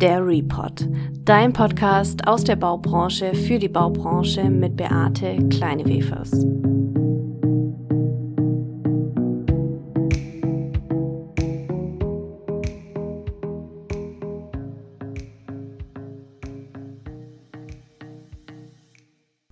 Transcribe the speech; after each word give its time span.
Der 0.00 0.26
Report, 0.26 0.88
dein 1.26 1.52
Podcast 1.52 2.26
aus 2.26 2.42
der 2.42 2.56
Baubranche 2.56 3.34
für 3.34 3.58
die 3.58 3.68
Baubranche 3.68 4.44
mit 4.44 4.74
Beate 4.74 5.36
Kleinewefers. 5.50 6.46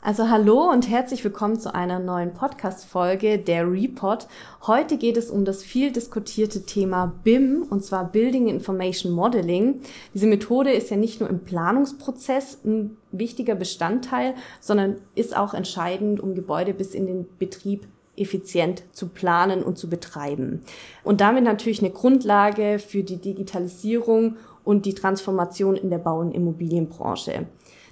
Also 0.08 0.30
hallo 0.30 0.70
und 0.70 0.88
herzlich 0.88 1.22
willkommen 1.22 1.60
zu 1.60 1.74
einer 1.74 1.98
neuen 1.98 2.32
Podcast-Folge 2.32 3.38
der 3.38 3.70
Report. 3.70 4.26
Heute 4.66 4.96
geht 4.96 5.18
es 5.18 5.28
um 5.28 5.44
das 5.44 5.62
viel 5.62 5.92
diskutierte 5.92 6.62
Thema 6.62 7.12
BIM 7.24 7.66
und 7.68 7.84
zwar 7.84 8.10
Building 8.10 8.48
Information 8.48 9.12
Modeling. 9.12 9.82
Diese 10.14 10.26
Methode 10.26 10.72
ist 10.72 10.88
ja 10.88 10.96
nicht 10.96 11.20
nur 11.20 11.28
im 11.28 11.40
Planungsprozess 11.40 12.60
ein 12.64 12.96
wichtiger 13.12 13.54
Bestandteil, 13.54 14.32
sondern 14.60 14.96
ist 15.14 15.36
auch 15.36 15.52
entscheidend, 15.52 16.20
um 16.20 16.34
Gebäude 16.34 16.72
bis 16.72 16.94
in 16.94 17.06
den 17.06 17.26
Betrieb 17.38 17.86
effizient 18.16 18.84
zu 18.92 19.08
planen 19.08 19.62
und 19.62 19.76
zu 19.76 19.90
betreiben. 19.90 20.62
Und 21.04 21.20
damit 21.20 21.44
natürlich 21.44 21.80
eine 21.80 21.90
Grundlage 21.90 22.78
für 22.78 23.02
die 23.02 23.18
Digitalisierung 23.18 24.36
und 24.64 24.86
die 24.86 24.94
Transformation 24.94 25.76
in 25.76 25.90
der 25.90 25.98
Bau- 25.98 26.20
und 26.20 26.32
Immobilienbranche. 26.32 27.46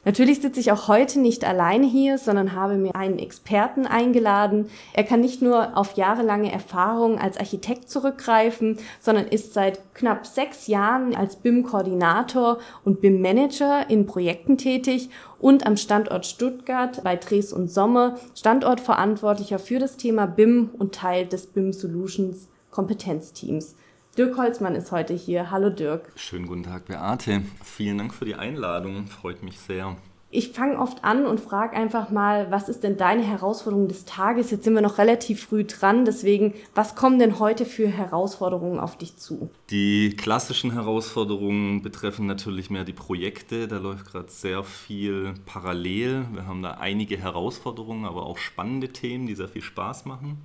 Natürlich 0.06 0.40
sitze 0.40 0.60
ich 0.60 0.70
auch 0.70 0.86
heute 0.86 1.18
nicht 1.18 1.44
alleine 1.44 1.84
hier, 1.84 2.16
sondern 2.16 2.52
habe 2.52 2.76
mir 2.76 2.94
einen 2.94 3.18
Experten 3.18 3.86
eingeladen. 3.86 4.66
Er 4.92 5.02
kann 5.02 5.18
nicht 5.20 5.42
nur 5.42 5.76
auf 5.76 5.96
jahrelange 5.96 6.52
Erfahrung 6.52 7.18
als 7.18 7.38
Architekt 7.38 7.90
zurückgreifen, 7.90 8.78
sondern 9.00 9.26
ist 9.26 9.52
seit 9.52 9.96
knapp 9.96 10.24
sechs 10.24 10.68
Jahren 10.68 11.16
als 11.16 11.34
BIM-Koordinator 11.34 12.58
und 12.84 13.00
BIM-Manager 13.00 13.90
in 13.90 14.06
Projekten 14.06 14.58
tätig 14.58 15.10
und 15.40 15.66
am 15.66 15.76
Standort 15.76 16.24
Stuttgart 16.24 17.02
bei 17.02 17.16
Dres 17.16 17.52
und 17.52 17.68
Sommer 17.68 18.14
Standortverantwortlicher 18.36 19.58
für 19.58 19.80
das 19.80 19.96
Thema 19.96 20.26
BIM 20.26 20.70
und 20.78 20.94
Teil 20.94 21.26
des 21.26 21.48
BIM 21.48 21.72
Solutions 21.72 22.46
Kompetenzteams. 22.70 23.74
Dirk 24.16 24.38
Holzmann 24.38 24.74
ist 24.74 24.92
heute 24.92 25.12
hier. 25.12 25.50
Hallo 25.50 25.68
Dirk. 25.68 26.10
Schönen 26.16 26.46
guten 26.46 26.62
Tag, 26.62 26.86
Beate. 26.86 27.42
Vielen 27.62 27.98
Dank 27.98 28.14
für 28.14 28.24
die 28.24 28.34
Einladung. 28.34 29.08
Freut 29.08 29.42
mich 29.42 29.58
sehr. 29.58 29.96
Ich 30.30 30.52
fange 30.52 30.78
oft 30.78 31.04
an 31.04 31.26
und 31.26 31.38
frage 31.38 31.76
einfach 31.76 32.10
mal, 32.10 32.50
was 32.50 32.70
ist 32.70 32.82
denn 32.82 32.96
deine 32.96 33.22
Herausforderung 33.22 33.88
des 33.88 34.06
Tages? 34.06 34.50
Jetzt 34.50 34.64
sind 34.64 34.74
wir 34.74 34.80
noch 34.80 34.96
relativ 34.96 35.44
früh 35.44 35.64
dran, 35.64 36.04
deswegen, 36.06 36.54
was 36.74 36.94
kommen 36.94 37.18
denn 37.18 37.38
heute 37.38 37.66
für 37.66 37.88
Herausforderungen 37.88 38.80
auf 38.80 38.96
dich 38.96 39.18
zu? 39.18 39.50
Die 39.68 40.16
klassischen 40.16 40.72
Herausforderungen 40.72 41.82
betreffen 41.82 42.26
natürlich 42.26 42.70
mehr 42.70 42.84
die 42.84 42.94
Projekte. 42.94 43.68
Da 43.68 43.76
läuft 43.76 44.06
gerade 44.06 44.30
sehr 44.30 44.64
viel 44.64 45.34
parallel. 45.44 46.24
Wir 46.32 46.46
haben 46.46 46.62
da 46.62 46.72
einige 46.72 47.18
Herausforderungen, 47.18 48.06
aber 48.06 48.24
auch 48.24 48.38
spannende 48.38 48.88
Themen, 48.88 49.26
die 49.26 49.34
sehr 49.34 49.48
viel 49.48 49.62
Spaß 49.62 50.06
machen. 50.06 50.42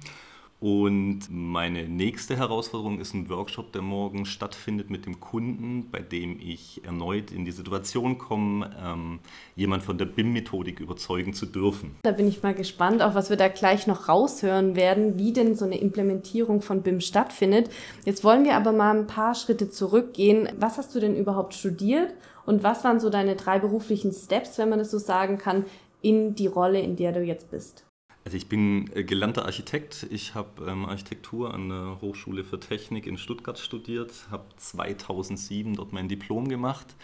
Und 0.61 1.21
meine 1.31 1.87
nächste 1.87 2.37
Herausforderung 2.37 2.99
ist 2.99 3.15
ein 3.15 3.27
Workshop, 3.29 3.71
der 3.71 3.81
morgen 3.81 4.27
stattfindet 4.27 4.91
mit 4.91 5.07
dem 5.07 5.19
Kunden, 5.19 5.89
bei 5.89 6.01
dem 6.01 6.39
ich 6.39 6.85
erneut 6.85 7.31
in 7.31 7.45
die 7.45 7.51
Situation 7.51 8.19
komme, 8.19 8.69
ähm, 8.79 9.21
jemand 9.55 9.81
von 9.81 9.97
der 9.97 10.05
BIM-Methodik 10.05 10.79
überzeugen 10.79 11.33
zu 11.33 11.47
dürfen. 11.47 11.95
Da 12.03 12.11
bin 12.11 12.27
ich 12.27 12.43
mal 12.43 12.53
gespannt, 12.53 13.01
auch 13.01 13.15
was 13.15 13.31
wir 13.31 13.37
da 13.37 13.47
gleich 13.47 13.87
noch 13.87 14.07
raushören 14.07 14.75
werden, 14.75 15.17
wie 15.17 15.33
denn 15.33 15.55
so 15.55 15.65
eine 15.65 15.79
Implementierung 15.79 16.61
von 16.61 16.83
BIM 16.83 17.01
stattfindet. 17.01 17.71
Jetzt 18.05 18.23
wollen 18.23 18.43
wir 18.43 18.55
aber 18.55 18.71
mal 18.71 18.95
ein 18.95 19.07
paar 19.07 19.33
Schritte 19.33 19.71
zurückgehen. 19.71 20.47
Was 20.59 20.77
hast 20.77 20.93
du 20.93 20.99
denn 20.99 21.15
überhaupt 21.15 21.55
studiert 21.55 22.13
und 22.45 22.61
was 22.61 22.83
waren 22.83 22.99
so 22.99 23.09
deine 23.09 23.35
drei 23.35 23.57
beruflichen 23.57 24.11
Steps, 24.11 24.59
wenn 24.59 24.69
man 24.69 24.77
das 24.77 24.91
so 24.91 24.99
sagen 24.99 25.39
kann, 25.39 25.65
in 26.03 26.35
die 26.35 26.45
Rolle, 26.45 26.81
in 26.81 26.97
der 26.97 27.13
du 27.13 27.23
jetzt 27.23 27.49
bist? 27.49 27.83
Also 28.23 28.37
ich 28.37 28.47
bin 28.47 28.89
äh, 28.93 29.03
gelernter 29.03 29.45
Architekt. 29.45 30.05
Ich 30.11 30.35
habe 30.35 30.65
ähm, 30.65 30.85
Architektur 30.85 31.53
an 31.53 31.69
der 31.69 32.01
Hochschule 32.01 32.43
für 32.43 32.59
Technik 32.59 33.07
in 33.07 33.17
Stuttgart 33.17 33.57
studiert, 33.57 34.11
habe 34.29 34.45
2007 34.57 35.75
dort 35.75 35.91
mein 35.91 36.07
Diplom 36.07 36.47
gemacht. 36.47 36.95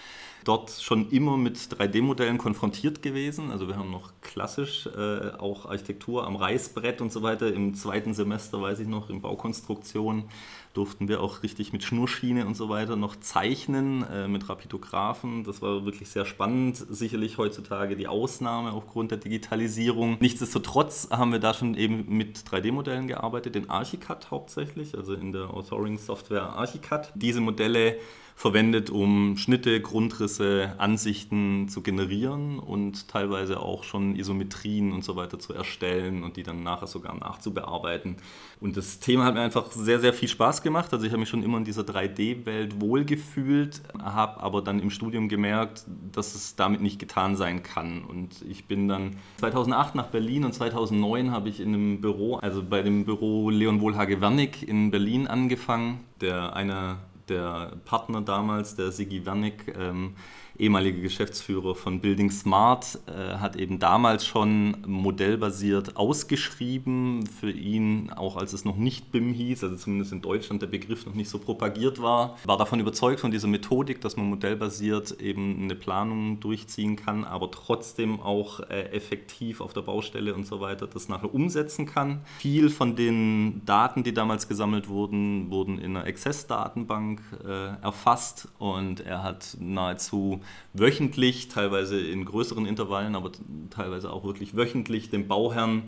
Dort 0.47 0.71
schon 0.71 1.09
immer 1.09 1.35
mit 1.35 1.57
3D-Modellen 1.57 2.37
konfrontiert 2.37 3.01
gewesen. 3.01 3.51
Also 3.51 3.67
wir 3.67 3.75
haben 3.75 3.91
noch 3.91 4.13
klassisch 4.21 4.87
äh, 4.87 5.31
auch 5.37 5.65
Architektur 5.65 6.25
am 6.25 6.37
Reißbrett 6.37 7.01
und 7.01 7.11
so 7.11 7.21
weiter. 7.21 7.53
Im 7.53 7.73
zweiten 7.73 8.13
Semester, 8.13 8.61
weiß 8.61 8.79
ich 8.79 8.87
noch, 8.87 9.09
in 9.09 9.19
Baukonstruktion 9.19 10.29
durften 10.73 11.09
wir 11.09 11.21
auch 11.21 11.43
richtig 11.43 11.73
mit 11.73 11.83
Schnurschiene 11.83 12.45
und 12.45 12.55
so 12.55 12.69
weiter 12.69 12.95
noch 12.95 13.17
zeichnen, 13.17 14.03
äh, 14.03 14.29
mit 14.29 14.47
Rapidographen. 14.47 15.43
Das 15.43 15.61
war 15.61 15.83
wirklich 15.83 16.07
sehr 16.07 16.23
spannend. 16.23 16.77
Sicherlich 16.77 17.37
heutzutage 17.37 17.97
die 17.97 18.07
Ausnahme 18.07 18.71
aufgrund 18.71 19.11
der 19.11 19.17
Digitalisierung. 19.17 20.15
Nichtsdestotrotz 20.21 21.09
haben 21.11 21.33
wir 21.33 21.39
da 21.39 21.53
schon 21.53 21.75
eben 21.75 22.05
mit 22.07 22.37
3D-Modellen 22.37 23.07
gearbeitet, 23.07 23.57
in 23.57 23.69
Archicad 23.69 24.31
hauptsächlich, 24.31 24.95
also 24.95 25.13
in 25.13 25.33
der 25.33 25.53
Authoring-Software 25.53 26.55
Archicad. 26.55 27.11
Diese 27.15 27.41
Modelle 27.41 27.97
verwendet, 28.37 28.91
um 28.91 29.35
Schnitte, 29.35 29.81
Grundrisse, 29.81 30.75
Ansichten 30.77 31.69
zu 31.69 31.81
generieren 31.81 32.59
und 32.59 33.07
teilweise 33.07 33.59
auch 33.59 33.83
schon 33.83 34.15
Isometrien 34.15 34.91
und 34.91 35.03
so 35.03 35.15
weiter 35.15 35.39
zu 35.39 35.55
erstellen 35.55 36.23
und 36.23 36.37
die 36.37 36.43
dann 36.43 36.61
nachher 36.61 36.85
sogar 36.85 37.15
nachzubearbeiten. 37.15 38.17
Und 38.59 38.77
das 38.77 38.99
Thema 38.99 39.25
hat 39.25 39.33
mir 39.33 39.41
einfach 39.41 39.71
sehr, 39.71 39.99
sehr 39.99 40.13
viel 40.13 40.29
Spaß 40.29 40.61
gemacht. 40.61 40.93
Also 40.93 41.07
ich 41.07 41.11
habe 41.11 41.19
mich 41.19 41.29
schon 41.29 41.41
immer 41.41 41.57
in 41.57 41.63
dieser 41.63 41.81
3D-Welt 41.81 42.79
wohlgefühlt, 42.79 43.81
habe 43.99 44.39
aber 44.39 44.61
dann 44.61 44.79
im 44.79 44.91
Studium 44.91 45.29
gemerkt, 45.29 45.85
dass 46.11 46.35
es 46.35 46.55
damit 46.55 46.79
nicht 46.81 46.99
getan 46.99 47.35
sein 47.35 47.63
kann. 47.63 48.03
Und 48.03 48.43
ich 48.47 48.65
bin 48.65 48.87
dann 48.87 49.15
2008 49.37 49.95
nach 49.95 50.07
Berlin 50.07 50.45
und 50.45 50.53
2009 50.53 51.31
habe 51.31 51.49
ich 51.49 51.59
in 51.59 51.69
einem 51.69 52.01
Büro, 52.01 52.35
also 52.35 52.63
bei 52.63 52.83
dem 52.83 53.03
Büro 53.03 53.49
Leon 53.49 53.81
Wohlhage 53.81 54.21
Wernig 54.21 54.67
in 54.67 54.91
Berlin 54.91 55.25
angefangen, 55.25 56.01
der 56.21 56.55
einer 56.55 56.99
der 57.29 57.73
Partner 57.85 58.21
damals, 58.21 58.75
der 58.75 58.91
Sigi 58.91 59.25
Wernick, 59.25 59.73
ähm, 59.77 60.15
ehemaliger 60.59 60.99
Geschäftsführer 60.99 61.75
von 61.75 62.01
Building 62.01 62.31
Smart, 62.31 62.99
äh, 63.07 63.37
hat 63.37 63.55
eben 63.55 63.79
damals 63.79 64.25
schon 64.25 64.77
modellbasiert 64.85 65.97
ausgeschrieben. 65.97 67.25
Für 67.27 67.51
ihn, 67.51 68.11
auch 68.11 68.35
als 68.37 68.53
es 68.53 68.65
noch 68.65 68.77
nicht 68.77 69.11
BIM 69.11 69.33
hieß, 69.33 69.63
also 69.63 69.75
zumindest 69.75 70.11
in 70.11 70.21
Deutschland 70.21 70.61
der 70.61 70.67
Begriff 70.67 71.05
noch 71.05 71.13
nicht 71.13 71.29
so 71.29 71.39
propagiert 71.39 72.01
war, 72.01 72.37
war 72.45 72.57
davon 72.57 72.79
überzeugt 72.79 73.19
von 73.19 73.31
dieser 73.31 73.47
Methodik, 73.47 74.01
dass 74.01 74.17
man 74.17 74.27
modellbasiert 74.29 75.21
eben 75.21 75.63
eine 75.63 75.75
Planung 75.75 76.39
durchziehen 76.39 76.95
kann, 76.95 77.23
aber 77.23 77.51
trotzdem 77.51 78.19
auch 78.19 78.59
äh, 78.61 78.91
effektiv 78.91 79.61
auf 79.61 79.73
der 79.73 79.81
Baustelle 79.81 80.33
und 80.33 80.45
so 80.45 80.59
weiter 80.59 80.87
das 80.87 81.09
nachher 81.09 81.33
umsetzen 81.33 81.85
kann. 81.85 82.21
Viel 82.39 82.69
von 82.69 82.95
den 82.95 83.61
Daten, 83.65 84.03
die 84.03 84.13
damals 84.13 84.47
gesammelt 84.47 84.89
wurden, 84.89 85.49
wurden 85.49 85.77
in 85.77 85.95
einer 85.95 86.05
Access-Datenbank 86.05 87.21
äh, 87.45 87.83
erfasst 87.83 88.47
und 88.57 89.01
er 89.01 89.23
hat 89.23 89.57
nahezu 89.59 90.41
wöchentlich, 90.73 91.47
teilweise 91.47 91.99
in 91.99 92.25
größeren 92.25 92.65
Intervallen, 92.65 93.15
aber 93.15 93.31
teilweise 93.69 94.11
auch 94.11 94.23
wirklich 94.23 94.55
wöchentlich 94.55 95.09
dem 95.09 95.27
Bauherrn 95.27 95.83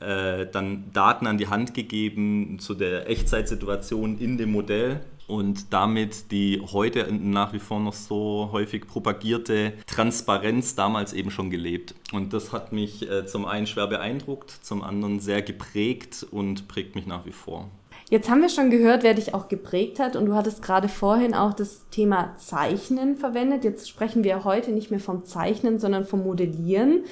äh, 0.00 0.46
dann 0.46 0.90
Daten 0.92 1.26
an 1.26 1.38
die 1.38 1.48
Hand 1.48 1.74
gegeben 1.74 2.58
zu 2.58 2.74
der 2.74 3.08
Echtzeitsituation 3.08 4.18
in 4.18 4.38
dem 4.38 4.52
Modell 4.52 5.00
und 5.30 5.72
damit 5.72 6.32
die 6.32 6.60
heute 6.72 7.12
nach 7.12 7.52
wie 7.52 7.60
vor 7.60 7.78
noch 7.78 7.92
so 7.92 8.48
häufig 8.50 8.86
propagierte 8.86 9.74
Transparenz 9.86 10.74
damals 10.74 11.12
eben 11.12 11.30
schon 11.30 11.50
gelebt. 11.50 11.94
Und 12.12 12.32
das 12.32 12.52
hat 12.52 12.72
mich 12.72 13.08
äh, 13.08 13.26
zum 13.26 13.44
einen 13.44 13.66
schwer 13.66 13.86
beeindruckt, 13.86 14.50
zum 14.50 14.82
anderen 14.82 15.20
sehr 15.20 15.42
geprägt 15.42 16.26
und 16.30 16.66
prägt 16.66 16.96
mich 16.96 17.06
nach 17.06 17.26
wie 17.26 17.32
vor. 17.32 17.70
Jetzt 18.10 18.28
haben 18.28 18.42
wir 18.42 18.48
schon 18.48 18.70
gehört, 18.70 19.04
wer 19.04 19.14
dich 19.14 19.34
auch 19.34 19.46
geprägt 19.46 20.00
hat 20.00 20.16
und 20.16 20.26
du 20.26 20.34
hattest 20.34 20.62
gerade 20.62 20.88
vorhin 20.88 21.32
auch 21.32 21.54
das 21.54 21.88
Thema 21.90 22.34
Zeichnen 22.36 23.16
verwendet. 23.16 23.62
Jetzt 23.62 23.88
sprechen 23.88 24.24
wir 24.24 24.42
heute 24.42 24.72
nicht 24.72 24.90
mehr 24.90 24.98
vom 24.98 25.24
Zeichnen, 25.24 25.78
sondern 25.78 26.04
vom 26.04 26.24
Modellieren. 26.24 27.04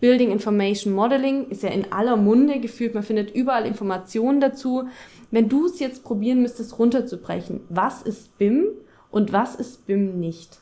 Building 0.00 0.30
Information 0.30 0.94
Modeling 0.94 1.48
ist 1.50 1.62
ja 1.62 1.68
in 1.68 1.92
aller 1.92 2.16
Munde 2.16 2.58
gefühlt, 2.58 2.94
man 2.94 3.02
findet 3.02 3.34
überall 3.34 3.66
Informationen 3.66 4.40
dazu. 4.40 4.88
Wenn 5.30 5.50
du 5.50 5.66
es 5.66 5.78
jetzt 5.78 6.04
probieren 6.04 6.40
müsstest, 6.40 6.78
runterzubrechen, 6.78 7.60
was 7.68 8.00
ist 8.00 8.38
BIM 8.38 8.68
und 9.10 9.34
was 9.34 9.56
ist 9.56 9.86
BIM 9.86 10.18
nicht? 10.18 10.58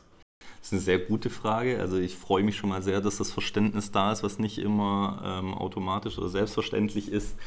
Das 0.59 0.67
ist 0.67 0.73
eine 0.73 0.81
sehr 0.81 0.99
gute 0.99 1.29
Frage. 1.29 1.79
Also 1.79 1.97
ich 1.97 2.17
freue 2.17 2.43
mich 2.43 2.57
schon 2.57 2.69
mal 2.69 2.81
sehr, 2.81 2.99
dass 2.99 3.17
das 3.17 3.31
Verständnis 3.31 3.91
da 3.91 4.11
ist, 4.11 4.23
was 4.23 4.39
nicht 4.39 4.57
immer 4.57 5.21
ähm, 5.23 5.53
automatisch 5.53 6.17
oder 6.17 6.27
selbstverständlich 6.27 7.09
ist 7.09 7.37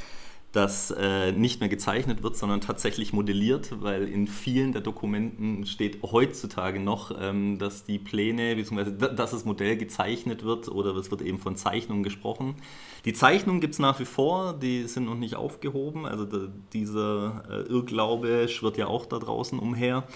dass 0.58 0.90
äh, 0.90 1.30
nicht 1.30 1.60
mehr 1.60 1.68
gezeichnet 1.68 2.24
wird, 2.24 2.36
sondern 2.36 2.60
tatsächlich 2.60 3.12
modelliert, 3.12 3.80
weil 3.80 4.08
in 4.08 4.26
vielen 4.26 4.72
der 4.72 4.80
Dokumenten 4.80 5.64
steht 5.66 6.02
heutzutage 6.02 6.80
noch, 6.80 7.12
ähm, 7.16 7.58
dass 7.58 7.84
die 7.84 8.00
Pläne 8.00 8.56
bzw. 8.56 8.90
dass 9.14 9.30
das 9.30 9.44
Modell 9.44 9.76
gezeichnet 9.76 10.42
wird 10.42 10.66
oder 10.66 10.96
es 10.96 11.12
wird 11.12 11.22
eben 11.22 11.38
von 11.38 11.54
Zeichnungen 11.54 12.02
gesprochen. 12.02 12.56
Die 13.04 13.12
Zeichnungen 13.12 13.60
gibt 13.60 13.74
es 13.74 13.78
nach 13.78 14.00
wie 14.00 14.04
vor, 14.04 14.52
die 14.52 14.88
sind 14.88 15.04
noch 15.04 15.14
nicht 15.14 15.36
aufgehoben, 15.36 16.06
also 16.06 16.24
der, 16.24 16.48
dieser 16.72 17.44
äh, 17.48 17.72
Irrglaube 17.72 18.48
schwirrt 18.48 18.78
ja 18.78 18.88
auch 18.88 19.06
da 19.06 19.20
draußen 19.20 19.60
umher. 19.60 20.08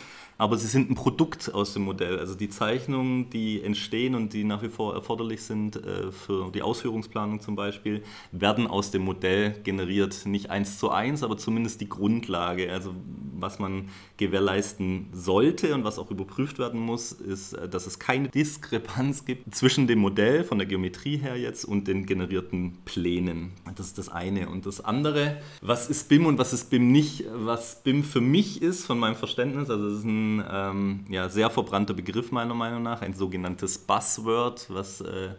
Aber 0.43 0.59
sie 0.59 0.67
sind 0.67 0.91
ein 0.91 0.97
Produkt 0.97 1.55
aus 1.55 1.73
dem 1.73 1.85
Modell. 1.85 2.19
Also 2.19 2.35
die 2.35 2.49
Zeichnungen, 2.49 3.31
die 3.31 3.63
entstehen 3.63 4.17
und 4.17 4.33
die 4.33 4.43
nach 4.43 4.61
wie 4.61 4.69
vor 4.69 4.93
erforderlich 4.93 5.45
sind 5.45 5.77
äh, 5.77 6.11
für 6.11 6.51
die 6.51 6.63
Ausführungsplanung 6.63 7.41
zum 7.41 7.55
Beispiel, 7.55 8.03
werden 8.33 8.67
aus 8.67 8.91
dem 8.91 9.03
Modell 9.03 9.55
generiert. 9.63 10.27
Nicht 10.27 10.51
eins 10.51 10.79
zu 10.79 10.91
eins, 10.91 11.23
aber 11.23 11.37
zumindest 11.37 11.81
die 11.81 11.89
Grundlage. 11.89 12.73
Also 12.73 12.93
was 13.39 13.61
man 13.61 13.89
gewährleisten 14.17 15.11
sollte 15.13 15.75
und 15.75 15.85
was 15.85 16.01
auch 16.01 16.11
überprüft 16.11 16.59
werden 16.59 16.81
muss, 16.81 17.13
ist, 17.13 17.53
äh, 17.53 17.69
dass 17.69 17.87
es 17.87 18.01
keine 18.01 18.29
Diskrepanz 18.29 19.25
gibt 19.25 19.55
zwischen 19.55 19.87
dem 19.87 20.01
Modell 20.01 20.43
von 20.43 20.59
der 20.59 20.67
Geometrie 20.67 21.19
her 21.19 21.37
jetzt 21.37 21.65
und 21.65 21.87
den 21.87 22.05
generierten 22.05 22.79
Plänen. 22.85 23.53
Das 23.77 23.87
ist 23.87 23.99
das 23.99 24.09
eine. 24.09 24.49
Und 24.49 24.67
das 24.67 24.81
andere, 24.81 25.41
was 25.61 25.89
ist 25.89 26.09
BIM 26.09 26.27
und 26.27 26.39
was 26.39 26.53
ist 26.53 26.69
BIM 26.69 26.91
nicht? 26.91 27.27
Was 27.33 27.85
BIM 27.85 28.03
für 28.03 28.21
mich 28.21 28.61
ist, 28.61 28.87
von 28.87 28.99
meinem 28.99 29.15
Verständnis, 29.15 29.71
also 29.71 29.87
es 29.87 29.99
ist 29.99 30.05
ein 30.05 30.32
ähm, 30.49 31.05
ja, 31.09 31.29
sehr 31.29 31.51
verbrannter 31.51 31.95
Begriff 31.95 32.31
meiner 32.31 32.55
Meinung 32.55 32.83
nach, 32.83 33.03
ein 33.03 33.15
sogenanntes 33.15 33.79
Buzzword, 33.79 34.67
was 34.71 35.01
äh, 35.01 35.31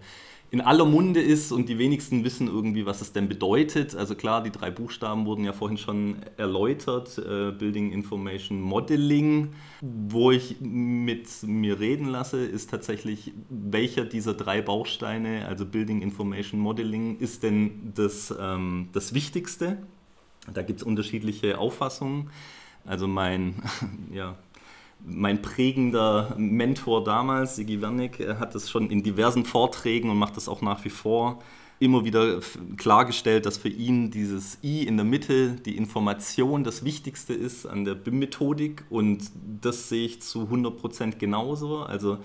in 0.53 0.61
aller 0.61 0.85
Munde 0.85 1.19
ist 1.19 1.51
und 1.51 1.67
die 1.67 1.79
wenigsten 1.79 2.23
wissen 2.23 2.47
irgendwie, 2.47 2.85
was 2.85 3.01
es 3.01 3.11
denn 3.11 3.27
bedeutet. 3.27 3.95
Also 3.95 4.13
klar, 4.13 4.43
die 4.43 4.51
drei 4.51 4.69
Buchstaben 4.69 5.25
wurden 5.25 5.43
ja 5.45 5.51
vorhin 5.51 5.79
schon 5.79 6.17
erläutert, 6.37 7.17
äh, 7.17 7.51
Building 7.51 7.91
Information 7.91 8.61
Modeling. 8.61 9.55
Wo 9.81 10.29
ich 10.29 10.61
mit 10.61 11.27
mir 11.41 11.79
reden 11.79 12.05
lasse, 12.05 12.45
ist 12.45 12.69
tatsächlich, 12.69 13.33
welcher 13.49 14.05
dieser 14.05 14.35
drei 14.35 14.61
Bausteine, 14.61 15.47
also 15.47 15.65
Building 15.65 16.03
Information 16.03 16.59
Modeling, 16.59 17.17
ist 17.17 17.41
denn 17.41 17.91
das, 17.95 18.31
ähm, 18.39 18.89
das 18.93 19.15
Wichtigste? 19.15 19.79
Da 20.53 20.61
gibt 20.61 20.81
es 20.81 20.85
unterschiedliche 20.85 21.57
Auffassungen. 21.57 22.29
Also 22.85 23.07
mein 23.07 23.55
ja, 24.13 24.37
mein 25.05 25.41
prägender 25.41 26.35
Mentor 26.37 27.03
damals, 27.03 27.55
Sigi 27.55 27.81
Wernick, 27.81 28.19
hat 28.39 28.55
das 28.55 28.69
schon 28.69 28.89
in 28.89 29.03
diversen 29.03 29.45
Vorträgen 29.45 30.09
und 30.09 30.17
macht 30.17 30.37
das 30.37 30.47
auch 30.47 30.61
nach 30.61 30.83
wie 30.85 30.89
vor 30.89 31.39
immer 31.83 32.05
wieder 32.05 32.39
klargestellt, 32.77 33.45
dass 33.45 33.57
für 33.57 33.69
ihn 33.69 34.09
dieses 34.09 34.57
I 34.63 34.87
in 34.87 34.95
der 34.95 35.05
Mitte, 35.05 35.51
die 35.65 35.75
Information, 35.75 36.63
das 36.63 36.85
Wichtigste 36.85 37.33
ist 37.33 37.65
an 37.65 37.83
der 37.83 37.95
BIM-Methodik 37.95 38.85
und 38.89 39.29
das 39.61 39.89
sehe 39.89 40.05
ich 40.05 40.21
zu 40.21 40.43
100% 40.43 41.17
genauso. 41.17 41.79
Also 41.79 42.19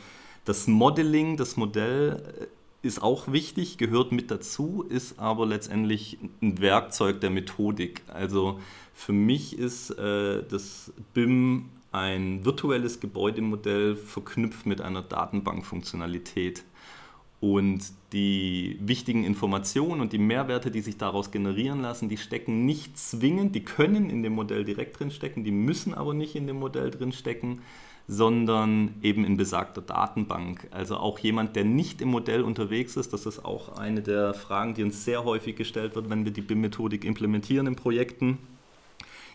das 0.44 0.68
Modeling, 0.68 1.36
das 1.36 1.56
Modell 1.56 2.22
äh, 2.40 2.86
ist 2.86 3.02
auch 3.02 3.32
wichtig, 3.32 3.78
gehört 3.78 4.12
mit 4.12 4.30
dazu, 4.30 4.84
ist 4.88 5.18
aber 5.18 5.44
letztendlich 5.44 6.18
ein 6.40 6.60
Werkzeug 6.60 7.20
der 7.20 7.30
Methodik. 7.30 8.02
Also 8.06 8.60
für 8.94 9.12
mich 9.12 9.58
ist 9.58 9.90
äh, 9.90 10.44
das 10.48 10.92
BIM 11.14 11.70
ein 11.92 12.44
virtuelles 12.44 13.00
Gebäudemodell 13.00 13.96
verknüpft 13.96 14.66
mit 14.66 14.80
einer 14.80 15.02
Datenbankfunktionalität. 15.02 16.64
Und 17.40 17.92
die 18.12 18.78
wichtigen 18.80 19.22
Informationen 19.22 20.00
und 20.00 20.12
die 20.12 20.18
Mehrwerte, 20.18 20.72
die 20.72 20.80
sich 20.80 20.98
daraus 20.98 21.30
generieren 21.30 21.80
lassen, 21.80 22.08
die 22.08 22.16
stecken 22.16 22.66
nicht 22.66 22.98
zwingend, 22.98 23.54
die 23.54 23.64
können 23.64 24.10
in 24.10 24.24
dem 24.24 24.32
Modell 24.32 24.64
direkt 24.64 24.98
drin 24.98 25.12
stecken, 25.12 25.44
die 25.44 25.52
müssen 25.52 25.94
aber 25.94 26.14
nicht 26.14 26.34
in 26.34 26.48
dem 26.48 26.58
Modell 26.58 26.90
drin 26.90 27.12
stecken, 27.12 27.62
sondern 28.08 28.94
eben 29.02 29.24
in 29.24 29.36
besagter 29.36 29.82
Datenbank. 29.82 30.66
Also 30.72 30.96
auch 30.96 31.18
jemand, 31.20 31.54
der 31.54 31.64
nicht 31.64 32.00
im 32.00 32.08
Modell 32.08 32.42
unterwegs 32.42 32.96
ist, 32.96 33.12
das 33.12 33.24
ist 33.24 33.44
auch 33.44 33.76
eine 33.78 34.02
der 34.02 34.34
Fragen, 34.34 34.74
die 34.74 34.82
uns 34.82 35.04
sehr 35.04 35.24
häufig 35.24 35.54
gestellt 35.54 35.94
wird, 35.94 36.10
wenn 36.10 36.24
wir 36.24 36.32
die 36.32 36.40
BIM-Methodik 36.40 37.04
implementieren 37.04 37.68
in 37.68 37.76
Projekten 37.76 38.38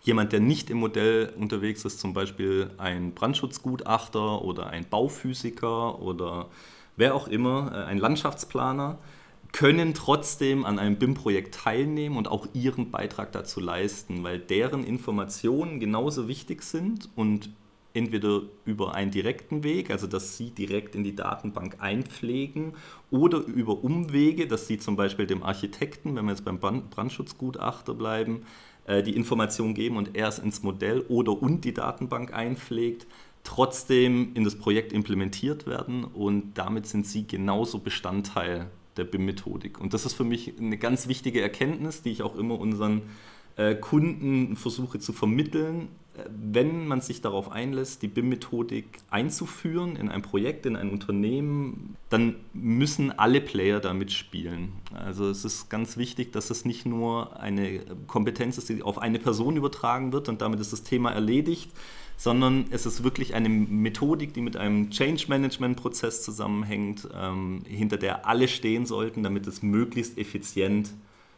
Jemand, 0.06 0.34
der 0.34 0.42
nicht 0.42 0.70
im 0.70 0.80
Modell 0.80 1.32
unterwegs 1.38 1.86
ist, 1.86 2.00
zum 2.00 2.14
Beispiel 2.14 2.72
ein 2.78 3.14
Brandschutzgutachter 3.14 4.42
oder 4.42 4.68
ein 4.68 4.86
Bauphysiker 4.90 6.02
oder 6.02 6.50
wer 6.98 7.16
auch 7.16 7.30
immer, 7.30 7.72
äh, 7.74 7.86
ein 7.86 7.98
Landschaftsplaner, 7.98 9.00
können 9.54 9.94
trotzdem 9.94 10.66
an 10.66 10.78
einem 10.78 10.98
BIM-Projekt 10.98 11.56
teilnehmen 11.56 12.18
und 12.18 12.28
auch 12.28 12.48
ihren 12.54 12.92
Beitrag 12.92 13.32
dazu 13.32 13.60
leisten, 13.60 14.24
weil 14.24 14.40
deren 14.40 14.84
Informationen 14.84 15.80
genauso 15.80 16.28
wichtig 16.28 16.64
sind 16.64 17.08
und 17.16 17.50
entweder 17.94 18.42
über 18.66 18.96
einen 18.96 19.12
direkten 19.12 19.64
Weg, 19.64 19.92
also 19.92 20.08
dass 20.08 20.36
Sie 20.36 20.50
direkt 20.50 20.96
in 20.96 21.04
die 21.04 21.16
Datenbank 21.16 21.78
einpflegen, 21.80 22.74
oder 23.12 23.38
über 23.38 23.84
Umwege, 23.84 24.48
dass 24.48 24.68
Sie 24.68 24.80
zum 24.80 24.96
Beispiel 24.96 25.28
dem 25.28 25.44
Architekten, 25.44 26.16
wenn 26.16 26.26
wir 26.26 26.32
jetzt 26.32 26.44
beim 26.44 26.60
Brandschutzgutachter 26.60 27.94
bleiben, 27.94 28.42
die 28.88 29.16
Information 29.16 29.74
geben 29.74 29.96
und 29.96 30.16
er 30.16 30.28
es 30.28 30.40
ins 30.40 30.62
Modell 30.62 31.02
oder 31.08 31.42
und 31.42 31.64
die 31.64 31.74
Datenbank 31.74 32.34
einpflegt, 32.34 33.08
trotzdem 33.44 34.32
in 34.34 34.44
das 34.44 34.56
Projekt 34.58 34.92
implementiert 34.92 35.68
werden 35.68 36.04
und 36.04 36.54
damit 36.56 36.88
sind 36.88 37.08
sie 37.08 37.26
genauso 37.26 37.80
Bestandteil 37.80 38.70
der 38.98 39.06
BIM-Methodik. 39.06 39.80
Und 39.80 39.94
das 39.94 40.06
ist 40.06 40.14
für 40.14 40.24
mich 40.24 40.54
eine 40.60 40.78
ganz 40.78 41.08
wichtige 41.08 41.42
Erkenntnis, 41.42 42.02
die 42.02 42.12
ich 42.12 42.24
auch 42.24 42.36
immer 42.36 42.60
unseren 42.60 43.04
äh, 43.56 43.76
Kunden 43.76 44.56
versuche 44.56 45.00
zu 45.00 45.14
vermitteln, 45.14 45.90
wenn 46.30 46.88
man 46.88 47.02
sich 47.02 47.22
darauf 47.22 47.52
einlässt, 47.52 48.04
die 48.04 48.08
BIM-Methodik 48.08 48.86
einzuführen 49.10 49.96
in 49.96 50.10
ein 50.10 50.22
Projekt, 50.22 50.66
in 50.66 50.76
ein 50.76 50.92
Unternehmen, 50.92 51.96
dann 52.10 52.36
müssen 52.54 53.12
alle 53.18 53.42
Player 53.42 53.80
da 53.80 53.94
mitspielen. 53.94 54.74
Also 54.94 55.28
es 55.28 55.44
ist 55.44 55.70
ganz 55.70 55.98
wichtig, 55.98 56.32
dass 56.32 56.52
es 56.52 56.66
nicht 56.66 56.86
nur 56.86 57.40
eine 57.40 57.80
Kompetenz 58.06 58.60
ist, 58.60 58.70
die 58.70 58.84
auf 58.84 59.00
eine 59.00 59.18
Person 59.18 59.58
übertragen 59.58 60.14
wird 60.14 60.30
und 60.30 60.42
damit 60.42 60.60
ist 60.60 60.72
das 60.72 60.84
Thema 60.84 61.12
erledigt, 61.12 61.72
sondern 62.16 62.66
es 62.70 62.86
ist 62.86 63.04
wirklich 63.04 63.34
eine 63.34 63.50
Methodik, 63.50 64.36
die 64.36 64.42
mit 64.42 64.56
einem 64.56 64.92
Change-Management-Prozess 64.92 66.22
zusammenhängt, 66.22 67.08
ähm, 67.20 67.64
hinter 67.66 67.98
der 67.98 68.28
alle 68.28 68.48
stehen 68.48 68.86
sollten, 68.86 69.24
damit 69.24 69.48
es 69.48 69.64
möglichst 69.64 70.20
effizient 70.20 70.94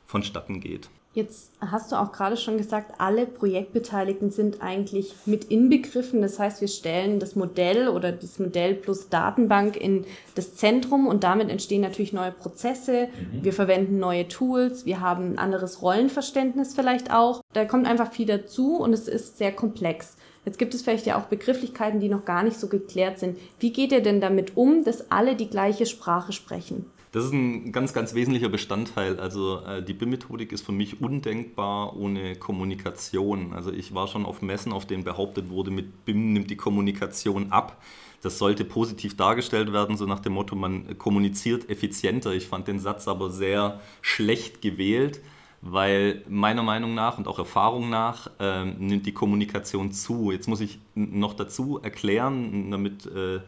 vonstatten 0.06 0.60
geht. 0.60 0.90
Jetzt 1.16 1.54
hast 1.62 1.94
du 1.94 1.96
auch 1.96 2.12
gerade 2.12 2.36
schon 2.36 2.58
gesagt, 2.58 2.96
alle 3.00 3.26
Projektbeteiligten 3.26 4.32
sind 4.32 4.62
eigentlich 4.62 5.16
mit 5.26 5.46
inbegriffen. 5.46 6.22
Das 6.22 6.40
heißt, 6.40 6.60
wir 6.60 6.68
stellen 6.68 7.22
das 7.22 7.38
Modell 7.38 7.88
oder 7.88 8.12
das 8.12 8.38
Modell 8.38 8.76
plus 8.76 9.08
Datenbank 9.08 9.78
in 9.78 10.04
das 10.36 10.56
Zentrum 10.56 11.08
und 11.08 11.24
damit 11.24 11.50
entstehen 11.50 11.82
natürlich 11.82 12.12
neue 12.12 12.34
Prozesse. 12.34 13.08
Mhm. 13.08 13.46
Wir 13.46 13.54
verwenden 13.54 13.98
neue 13.98 14.28
Tools. 14.28 14.86
Wir 14.86 15.00
haben 15.00 15.32
ein 15.32 15.38
anderes 15.38 15.82
Rollenverständnis 15.82 16.76
vielleicht 16.76 17.14
auch. 17.14 17.42
Da 17.54 17.64
kommt 17.64 17.88
einfach 17.88 18.12
viel 18.12 18.26
dazu 18.26 18.76
und 18.76 18.92
es 18.92 19.08
ist 19.08 19.38
sehr 19.38 19.54
komplex. 19.54 20.18
Jetzt 20.46 20.60
gibt 20.60 20.74
es 20.74 20.84
vielleicht 20.84 21.06
ja 21.06 21.20
auch 21.20 21.26
Begrifflichkeiten, 21.26 22.00
die 22.00 22.10
noch 22.10 22.26
gar 22.26 22.44
nicht 22.44 22.60
so 22.60 22.68
geklärt 22.68 23.20
sind. 23.20 23.38
Wie 23.60 23.74
geht 23.74 23.92
ihr 23.92 24.02
denn 24.02 24.22
damit 24.22 24.56
um, 24.56 24.84
dass 24.84 25.12
alle 25.12 25.36
die 25.36 25.50
gleiche 25.50 25.86
Sprache 25.86 26.32
sprechen? 26.32 26.86
Das 27.16 27.24
ist 27.24 27.32
ein 27.32 27.72
ganz, 27.72 27.94
ganz 27.94 28.14
wesentlicher 28.14 28.50
Bestandteil. 28.50 29.22
Also 29.22 29.62
äh, 29.62 29.82
die 29.82 29.94
BIM-Methodik 29.94 30.52
ist 30.52 30.66
für 30.66 30.74
mich 30.74 31.02
undenkbar 31.02 31.96
ohne 31.96 32.36
Kommunikation. 32.36 33.54
Also 33.54 33.72
ich 33.72 33.96
war 33.96 34.10
schon 34.10 34.26
auf 34.26 34.42
Messen, 34.42 34.74
auf 34.74 34.86
denen 34.86 35.06
behauptet 35.06 35.50
wurde, 35.50 35.72
mit 35.72 36.04
BIM 36.04 36.34
nimmt 36.34 36.50
die 36.50 36.58
Kommunikation 36.58 37.54
ab. 37.54 37.82
Das 38.22 38.38
sollte 38.38 38.66
positiv 38.66 39.16
dargestellt 39.16 39.72
werden, 39.72 39.96
so 39.96 40.06
nach 40.06 40.20
dem 40.20 40.34
Motto, 40.34 40.58
man 40.58 40.98
kommuniziert 40.98 41.70
effizienter. 41.70 42.34
Ich 42.34 42.48
fand 42.48 42.68
den 42.68 42.80
Satz 42.80 43.08
aber 43.08 43.30
sehr 43.30 43.80
schlecht 44.02 44.62
gewählt, 44.62 45.22
weil 45.68 46.22
meiner 46.30 46.62
Meinung 46.62 46.94
nach 46.94 47.18
und 47.18 47.28
auch 47.28 47.40
Erfahrung 47.40 47.90
nach 47.90 48.30
äh, 48.40 48.66
nimmt 48.66 49.08
die 49.08 49.14
Kommunikation 49.14 49.92
zu. 49.92 50.32
Jetzt 50.32 50.48
muss 50.48 50.62
ich 50.62 50.78
noch 50.94 51.34
dazu 51.34 51.80
erklären, 51.82 52.70
damit 52.70 53.08
äh, 53.08 53.40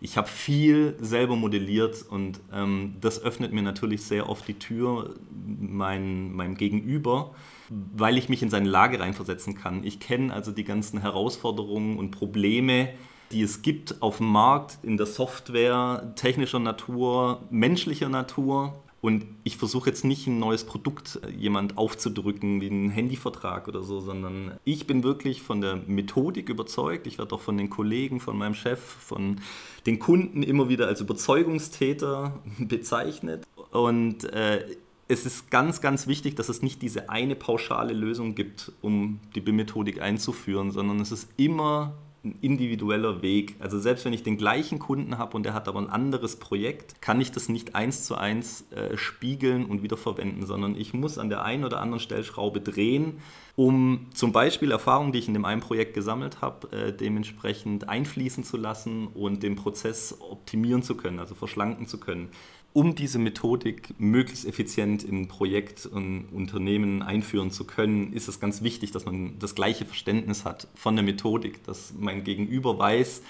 ich 0.00 0.16
habe 0.16 0.26
viel 0.26 0.96
selber 1.00 1.36
modelliert 1.36 2.02
und 2.08 2.40
ähm, 2.52 2.96
das 3.00 3.22
öffnet 3.22 3.52
mir 3.52 3.62
natürlich 3.62 4.04
sehr 4.04 4.28
oft 4.28 4.48
die 4.48 4.58
Tür 4.58 5.14
mein, 5.34 6.32
meinem 6.32 6.56
Gegenüber, 6.56 7.34
weil 7.68 8.16
ich 8.16 8.30
mich 8.30 8.42
in 8.42 8.48
seine 8.48 8.70
Lage 8.70 8.98
reinversetzen 8.98 9.54
kann. 9.54 9.84
Ich 9.84 10.00
kenne 10.00 10.32
also 10.32 10.52
die 10.52 10.64
ganzen 10.64 11.00
Herausforderungen 11.00 11.98
und 11.98 12.10
Probleme, 12.10 12.88
die 13.32 13.42
es 13.42 13.60
gibt 13.60 14.00
auf 14.00 14.18
dem 14.18 14.28
Markt 14.28 14.78
in 14.82 14.96
der 14.96 15.06
Software 15.06 16.12
technischer 16.16 16.58
Natur, 16.58 17.42
menschlicher 17.50 18.08
Natur 18.08 18.82
und 19.00 19.26
ich 19.44 19.56
versuche 19.56 19.90
jetzt 19.90 20.04
nicht 20.04 20.26
ein 20.26 20.38
neues 20.38 20.64
Produkt 20.64 21.20
äh, 21.22 21.30
jemand 21.30 21.78
aufzudrücken, 21.78 22.60
wie 22.60 22.70
einen 22.70 22.90
Handyvertrag 22.90 23.68
oder 23.68 23.82
so, 23.82 24.00
sondern 24.00 24.58
ich 24.64 24.86
bin 24.86 25.04
wirklich 25.04 25.42
von 25.42 25.60
der 25.60 25.76
Methodik 25.86 26.48
überzeugt. 26.48 27.06
Ich 27.06 27.18
werde 27.18 27.34
auch 27.34 27.40
von 27.40 27.56
den 27.56 27.70
Kollegen, 27.70 28.20
von 28.20 28.36
meinem 28.36 28.54
Chef, 28.54 28.80
von 28.80 29.40
den 29.84 29.98
Kunden 29.98 30.42
immer 30.42 30.68
wieder 30.68 30.88
als 30.88 31.00
Überzeugungstäter 31.00 32.40
bezeichnet. 32.58 33.46
Und 33.70 34.24
äh, 34.32 34.64
es 35.08 35.24
ist 35.24 35.50
ganz, 35.50 35.80
ganz 35.80 36.06
wichtig, 36.06 36.34
dass 36.34 36.48
es 36.48 36.62
nicht 36.62 36.82
diese 36.82 37.08
eine 37.10 37.36
pauschale 37.36 37.92
Lösung 37.92 38.34
gibt, 38.34 38.72
um 38.80 39.20
die 39.34 39.40
BIM-Methodik 39.40 40.00
einzuführen, 40.00 40.72
sondern 40.72 40.98
es 41.00 41.12
ist 41.12 41.28
immer 41.36 41.94
ein 42.26 42.38
individueller 42.40 43.22
Weg. 43.22 43.56
Also 43.60 43.78
selbst 43.78 44.04
wenn 44.04 44.12
ich 44.12 44.22
den 44.22 44.36
gleichen 44.36 44.78
Kunden 44.78 45.18
habe 45.18 45.36
und 45.36 45.44
der 45.44 45.54
hat 45.54 45.68
aber 45.68 45.80
ein 45.80 45.88
anderes 45.88 46.36
Projekt, 46.36 47.00
kann 47.00 47.20
ich 47.20 47.32
das 47.32 47.48
nicht 47.48 47.74
eins 47.74 48.04
zu 48.04 48.16
eins 48.16 48.70
äh, 48.72 48.96
spiegeln 48.96 49.64
und 49.64 49.82
wieder 49.82 49.96
verwenden, 49.96 50.44
sondern 50.44 50.76
ich 50.76 50.92
muss 50.92 51.18
an 51.18 51.28
der 51.28 51.42
einen 51.42 51.64
oder 51.64 51.80
anderen 51.80 52.00
Stellschraube 52.00 52.60
drehen, 52.60 53.18
um 53.54 54.06
zum 54.12 54.32
Beispiel 54.32 54.70
Erfahrungen, 54.70 55.12
die 55.12 55.20
ich 55.20 55.28
in 55.28 55.34
dem 55.34 55.44
einen 55.44 55.60
Projekt 55.60 55.94
gesammelt 55.94 56.42
habe, 56.42 56.70
äh, 56.72 56.92
dementsprechend 56.92 57.88
einfließen 57.88 58.44
zu 58.44 58.56
lassen 58.56 59.06
und 59.06 59.42
den 59.42 59.56
Prozess 59.56 60.16
optimieren 60.20 60.82
zu 60.82 60.96
können, 60.96 61.20
also 61.20 61.34
verschlanken 61.34 61.86
zu 61.86 61.98
können 61.98 62.28
um 62.76 62.94
diese 62.94 63.18
Methodik 63.18 63.94
möglichst 63.98 64.44
effizient 64.44 65.02
in 65.02 65.28
Projekt 65.28 65.86
und 65.86 66.26
Unternehmen 66.30 67.00
einführen 67.00 67.50
zu 67.50 67.64
können, 67.64 68.12
ist 68.12 68.28
es 68.28 68.38
ganz 68.38 68.60
wichtig, 68.60 68.90
dass 68.92 69.06
man 69.06 69.38
das 69.38 69.54
gleiche 69.54 69.86
Verständnis 69.86 70.44
hat 70.44 70.68
von 70.74 70.94
der 70.94 71.02
Methodik, 71.02 71.64
dass 71.64 71.94
mein 71.98 72.22
Gegenüber 72.22 72.78
weiß, 72.78 73.22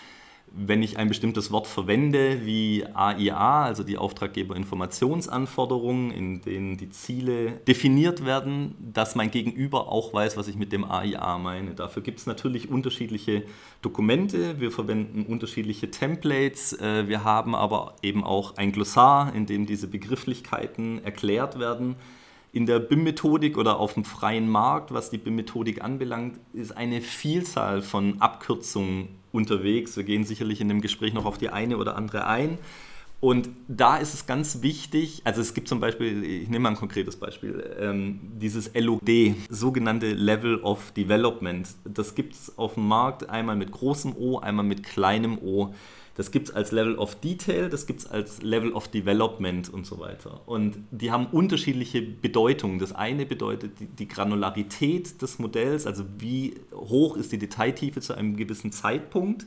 wenn 0.53 0.83
ich 0.83 0.97
ein 0.97 1.09
bestimmtes 1.09 1.51
Wort 1.53 1.67
verwende 1.67 2.47
wie 2.47 2.87
AIA, 2.95 3.65
also 3.65 3.83
die 3.83 3.99
Auftraggeberinformationsanforderungen, 3.99 6.11
in 6.11 6.41
denen 6.41 6.79
die 6.79 6.89
Ziele 6.89 7.61
definiert 7.69 8.25
werden, 8.25 8.75
dass 8.81 9.15
mein 9.15 9.31
Gegenüber 9.31 9.93
auch 9.93 10.15
weiß, 10.15 10.39
was 10.39 10.49
ich 10.49 10.57
mit 10.57 10.73
dem 10.73 10.85
AIA 10.85 11.37
meine. 11.39 11.75
Dafür 11.75 12.03
gibt 12.03 12.21
es 12.21 12.27
natürlich 12.27 12.71
unterschiedliche 12.71 13.43
Dokumente, 13.83 14.59
wir 14.61 14.71
verwenden 14.71 15.27
unterschiedliche 15.27 15.91
Templates, 15.91 16.73
äh, 16.81 17.07
wir 17.07 17.25
haben 17.25 17.55
aber 17.55 17.97
eben 18.03 18.25
auch 18.25 18.57
ein 18.57 18.73
Glossar, 18.73 19.35
in 19.35 19.45
dem 19.47 19.67
diese 19.67 19.89
Begrifflichkeiten 19.89 21.05
erklärt 21.05 21.59
werden. 21.59 21.97
In 22.53 22.65
der 22.65 22.79
BIM-Methodik 22.79 23.59
oder 23.59 23.79
auf 23.79 23.93
dem 23.95 24.05
freien 24.05 24.49
Markt, 24.49 24.95
was 24.95 25.11
die 25.11 25.19
BIM-Methodik 25.19 25.85
anbelangt, 25.85 26.39
ist 26.55 26.75
eine 26.75 27.03
Vielzahl 27.03 27.83
von 27.83 28.23
Abkürzungen 28.23 29.09
unterwegs. 29.37 29.97
Wir 29.97 30.05
gehen 30.05 30.25
sicherlich 30.25 30.61
in 30.61 30.69
dem 30.69 30.81
Gespräch 30.81 31.13
noch 31.13 31.27
auf 31.27 31.39
die 31.39 31.51
eine 31.51 31.77
oder 31.77 31.97
andere 31.97 32.27
ein. 32.27 32.59
Und 33.19 33.49
da 33.67 33.97
ist 33.97 34.13
es 34.13 34.27
ganz 34.27 34.61
wichtig, 34.61 35.23
also 35.25 35.41
es 35.41 35.55
gibt 35.55 35.69
zum 35.69 35.81
Beispiel, 35.81 36.23
ich 36.23 36.49
nehme 36.49 36.65
mal 36.65 36.71
ein 36.71 36.77
konkretes 36.77 37.17
Beispiel, 37.17 37.65
ähm, 37.81 38.21
dieses 38.39 38.71
LOD, 38.75 39.35
sogenannte 39.49 40.13
Level 40.13 40.57
of 40.61 40.93
Development. 40.93 41.67
Das 41.85 42.15
gibt 42.15 42.35
es 42.35 42.59
auf 42.59 42.75
dem 42.75 42.87
Markt 42.87 43.31
einmal 43.31 43.57
mit 43.57 43.71
großem 43.73 44.15
O, 44.17 44.39
einmal 44.39 44.67
mit 44.67 44.83
kleinem 44.83 45.39
O. 45.39 45.73
Das 46.17 46.31
gibt 46.31 46.49
es 46.49 46.55
als 46.55 46.73
Level 46.73 46.97
of 46.97 47.15
Detail, 47.17 47.69
das 47.69 47.87
gibt 47.87 48.01
es 48.01 48.07
als 48.07 48.41
Level 48.43 48.73
of 48.73 48.89
Development 48.89 49.69
und 49.69 49.85
so 49.85 49.99
weiter. 49.99 50.41
Und 50.47 50.79
die 50.91 51.11
haben 51.11 51.27
unterschiedliche 51.27 52.01
Bedeutungen. 52.01 52.79
Das 52.79 52.95
eine 52.95 53.27
bedeutet 53.27 53.73
die, 53.99 54.09
Granularität 54.09 55.21
des 55.21 55.39
Modells, 55.39 55.87
also 55.87 56.05
wie 56.19 56.55
hoch 56.73 57.17
ist 57.19 57.33
die 57.33 57.39
Detailtiefe 57.39 58.01
zu 58.01 58.15
einem 58.15 58.37
gewissen 58.37 58.73
Zeitpunkt. 58.73 59.47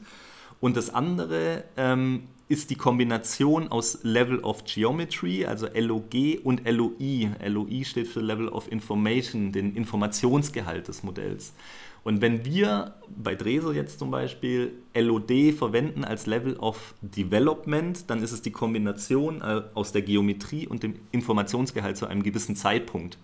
Und 0.60 0.78
das 0.78 0.94
andere 0.94 1.64
ähm, 1.76 2.24
ist 2.50 2.70
die 2.70 2.76
Kombination 2.76 3.70
aus 3.70 4.00
Level 4.04 4.40
of 4.40 4.64
Geometry, 4.66 5.46
also 5.46 5.68
LOG 5.74 6.44
und 6.44 6.70
LOI. 6.70 7.32
LOI 7.48 7.84
steht 7.84 8.08
für 8.08 8.22
Level 8.22 8.50
of 8.50 8.72
Information, 8.72 9.52
den 9.52 9.76
Informationsgehalt 9.76 10.88
des 10.88 11.02
Modells. 11.02 11.54
Und 12.04 12.22
wenn 12.22 12.46
wir 12.46 12.96
bei 13.10 13.36
Dresel 13.36 13.76
jetzt 13.76 14.00
zum 14.00 14.12
Beispiel 14.12 14.74
LOD 14.94 15.54
verwenden 15.54 16.04
als 16.04 16.26
Level 16.26 16.58
of 16.58 16.96
Development, 17.02 18.10
dann 18.10 18.24
ist 18.24 18.32
es 18.32 18.42
die 18.42 18.52
Kombination 18.52 19.42
äh, 19.42 19.64
aus 19.74 19.92
der 19.92 20.02
Geometrie 20.02 20.68
und 20.68 20.84
dem 20.84 20.96
Informationsgehalt 21.12 21.98
zu 21.98 22.08
einem 22.08 22.24
gewissen 22.24 22.56
Zeitpunkt. 22.56 23.18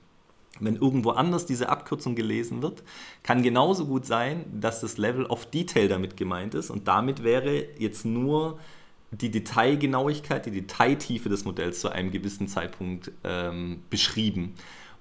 Wenn 0.60 0.76
irgendwo 0.78 1.10
anders 1.12 1.46
diese 1.46 1.68
Abkürzung 1.68 2.16
gelesen 2.16 2.62
wird, 2.62 2.84
kann 3.24 3.44
genauso 3.44 3.88
gut 3.88 4.06
sein, 4.06 4.46
dass 4.54 4.80
das 4.80 4.98
Level 4.98 5.26
of 5.26 5.46
Detail 5.48 5.88
damit 5.88 6.16
gemeint 6.16 6.54
ist 6.54 6.70
und 6.70 6.88
damit 6.88 7.24
wäre 7.24 7.66
jetzt 7.78 8.06
nur 8.06 8.58
die 9.12 9.32
Detailgenauigkeit, 9.32 10.46
die 10.46 10.52
Detailtiefe 10.52 11.30
des 11.30 11.46
Modells 11.46 11.80
zu 11.82 11.90
einem 11.90 12.12
gewissen 12.12 12.48
Zeitpunkt 12.48 13.12
ähm, 13.24 13.84
beschrieben. 13.90 14.56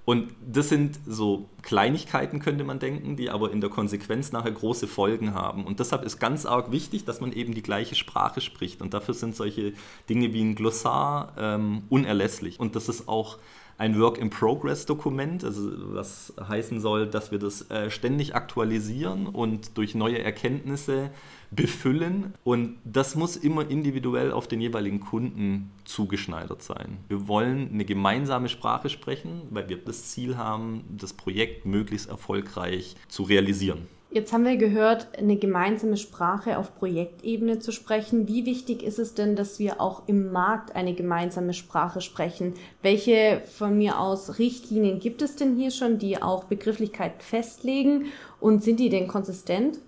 Und 0.05 0.31
das 0.45 0.69
sind 0.69 0.99
so 1.07 1.49
Kleinigkeiten, 1.63 2.39
könnte 2.39 2.63
man 2.63 2.77
denken, 2.77 3.15
die 3.15 3.31
aber 3.31 3.51
in 3.51 3.59
der 3.59 3.71
Konsequenz 3.71 4.31
nachher 4.31 4.51
große 4.51 4.87
Folgen 4.87 5.33
haben. 5.33 5.65
Und 5.65 5.79
deshalb 5.79 6.03
ist 6.05 6.19
ganz 6.19 6.45
arg 6.45 6.71
wichtig, 6.71 7.05
dass 7.05 7.21
man 7.21 7.33
eben 7.33 7.55
die 7.55 7.63
gleiche 7.63 7.95
Sprache 7.95 8.39
spricht. 8.39 8.83
Und 8.83 8.93
dafür 8.93 9.15
sind 9.15 9.35
solche 9.35 9.73
Dinge 10.07 10.31
wie 10.31 10.43
ein 10.43 10.53
Glossar 10.53 11.33
ähm, 11.37 11.83
unerlässlich. 11.89 12.59
Und 12.59 12.75
das 12.75 12.87
ist 12.87 13.07
auch 13.07 13.39
ein 13.77 13.99
Work-in-Progress-Dokument, 13.99 15.43
also 15.43 15.69
was 15.93 16.33
heißen 16.47 16.79
soll, 16.79 17.07
dass 17.07 17.31
wir 17.31 17.39
das 17.39 17.69
äh, 17.69 17.89
ständig 17.89 18.33
aktualisieren 18.33 19.27
und 19.27 19.77
durch 19.77 19.95
neue 19.95 20.19
Erkenntnisse 20.19 21.09
befüllen. 21.55 22.33
Und 22.43 22.77
das 22.83 23.15
muss 23.15 23.35
immer 23.37 23.69
individuell 23.69 24.31
auf 24.31 24.47
den 24.47 24.61
jeweiligen 24.61 24.99
Kunden 24.99 25.71
zugeschneidert 25.85 26.61
sein. 26.61 26.97
Wir 27.07 27.27
wollen 27.27 27.69
eine 27.73 27.85
gemeinsame 27.85 28.49
Sprache 28.49 28.89
sprechen, 28.89 29.41
weil 29.49 29.69
wir 29.69 29.77
das 29.77 30.09
Ziel 30.09 30.37
haben, 30.37 30.83
das 30.89 31.13
Projekt 31.13 31.65
möglichst 31.65 32.09
erfolgreich 32.09 32.95
zu 33.07 33.23
realisieren. 33.23 33.87
Jetzt 34.15 34.31
haben 34.31 34.45
wir 34.45 34.55
gehört, 34.55 35.17
eine 35.17 35.35
gemeinsame 35.35 35.97
Sprache 35.97 36.57
auf 36.57 36.73
Projektebene 36.77 37.59
zu 37.59 37.73
sprechen. 37.73 38.29
Wie 38.29 38.45
wichtig 38.45 38.81
ist 38.81 38.97
es 38.97 39.13
denn, 39.13 39.35
dass 39.35 39.59
wir 39.59 39.81
auch 39.81 40.07
im 40.07 40.31
Markt 40.31 40.73
eine 40.73 40.93
gemeinsame 40.93 41.53
Sprache 41.53 41.99
sprechen? 41.99 42.53
Welche 42.81 43.41
von 43.57 43.77
mir 43.77 43.99
aus 43.99 44.39
Richtlinien 44.39 44.99
gibt 44.99 45.21
es 45.21 45.35
denn 45.35 45.57
hier 45.57 45.69
schon, 45.69 45.97
die 45.97 46.21
auch 46.21 46.45
Begrifflichkeiten 46.45 47.19
festlegen? 47.19 48.05
Und 48.39 48.63
sind 48.63 48.79
die 48.79 48.87
denn 48.87 49.09
konsistent? 49.09 49.79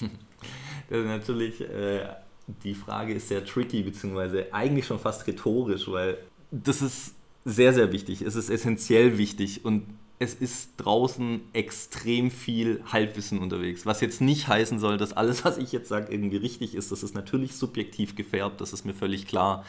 das 0.88 0.98
ist 0.98 1.06
natürlich, 1.06 1.60
äh, 1.60 2.06
die 2.64 2.74
Frage 2.74 3.14
ist 3.14 3.28
sehr 3.28 3.44
tricky, 3.44 3.82
beziehungsweise 3.82 4.52
eigentlich 4.52 4.86
schon 4.86 4.98
fast 4.98 5.26
rhetorisch, 5.26 5.88
weil 5.88 6.18
das 6.50 6.82
ist 6.82 7.14
sehr, 7.44 7.72
sehr 7.72 7.92
wichtig. 7.92 8.22
Es 8.22 8.34
ist 8.36 8.50
essentiell 8.50 9.18
wichtig 9.18 9.64
und 9.64 9.84
es 10.18 10.34
ist 10.34 10.72
draußen 10.78 11.40
extrem 11.52 12.30
viel 12.30 12.82
Halbwissen 12.90 13.38
unterwegs. 13.38 13.86
Was 13.86 14.00
jetzt 14.00 14.20
nicht 14.20 14.48
heißen 14.48 14.78
soll, 14.78 14.96
dass 14.96 15.12
alles, 15.12 15.44
was 15.44 15.58
ich 15.58 15.70
jetzt 15.72 15.88
sage, 15.88 16.12
irgendwie 16.12 16.38
richtig 16.38 16.74
ist. 16.74 16.90
Das 16.90 17.02
ist 17.02 17.14
natürlich 17.14 17.54
subjektiv 17.54 18.16
gefärbt, 18.16 18.60
das 18.60 18.72
ist 18.72 18.84
mir 18.84 18.94
völlig 18.94 19.26
klar. 19.26 19.64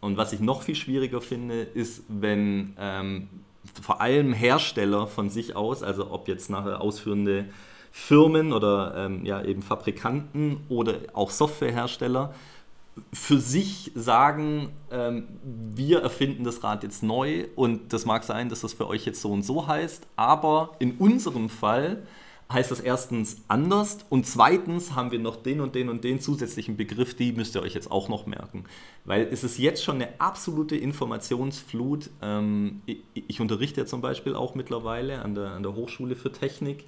Und 0.00 0.16
was 0.16 0.32
ich 0.32 0.40
noch 0.40 0.62
viel 0.62 0.74
schwieriger 0.74 1.22
finde, 1.22 1.62
ist, 1.62 2.02
wenn 2.08 2.74
ähm, 2.78 3.28
vor 3.82 4.00
allem 4.00 4.32
Hersteller 4.32 5.06
von 5.06 5.30
sich 5.30 5.56
aus, 5.56 5.82
also 5.82 6.10
ob 6.10 6.28
jetzt 6.28 6.50
nachher 6.50 6.80
ausführende 6.80 7.46
Firmen 7.98 8.52
oder 8.52 8.92
ähm, 8.94 9.24
ja, 9.24 9.42
eben 9.42 9.62
Fabrikanten 9.62 10.58
oder 10.68 10.98
auch 11.14 11.30
Softwarehersteller, 11.30 12.34
für 13.10 13.38
sich 13.38 13.90
sagen, 13.94 14.68
ähm, 14.90 15.26
wir 15.42 16.00
erfinden 16.00 16.44
das 16.44 16.62
Rad 16.62 16.82
jetzt 16.82 17.02
neu 17.02 17.46
und 17.56 17.94
das 17.94 18.04
mag 18.04 18.22
sein, 18.24 18.50
dass 18.50 18.60
das 18.60 18.74
für 18.74 18.86
euch 18.86 19.06
jetzt 19.06 19.22
so 19.22 19.32
und 19.32 19.42
so 19.44 19.66
heißt, 19.66 20.06
aber 20.14 20.76
in 20.78 20.98
unserem 20.98 21.48
Fall 21.48 22.02
heißt 22.52 22.70
das 22.70 22.80
erstens 22.80 23.38
anders 23.48 24.00
und 24.10 24.26
zweitens 24.26 24.94
haben 24.94 25.10
wir 25.10 25.18
noch 25.18 25.36
den 25.36 25.62
und 25.62 25.74
den 25.74 25.88
und 25.88 26.04
den 26.04 26.20
zusätzlichen 26.20 26.76
Begriff, 26.76 27.16
die 27.16 27.32
müsst 27.32 27.56
ihr 27.56 27.62
euch 27.62 27.74
jetzt 27.74 27.90
auch 27.90 28.10
noch 28.10 28.26
merken. 28.26 28.64
Weil 29.06 29.26
es 29.32 29.42
ist 29.42 29.58
jetzt 29.58 29.82
schon 29.82 29.96
eine 29.96 30.20
absolute 30.20 30.76
Informationsflut. 30.76 32.10
Ähm, 32.20 32.82
ich, 33.14 33.40
unterrichte 33.40 33.80
ja 33.80 33.86
zum 33.86 34.02
Beispiel 34.02 34.36
auch 34.36 34.54
mittlerweile 34.54 35.22
an 35.22 35.34
der, 35.34 35.52
an 35.52 35.62
der 35.62 35.74
Hochschule 35.74 36.14
für 36.14 36.30
Technik, 36.30 36.84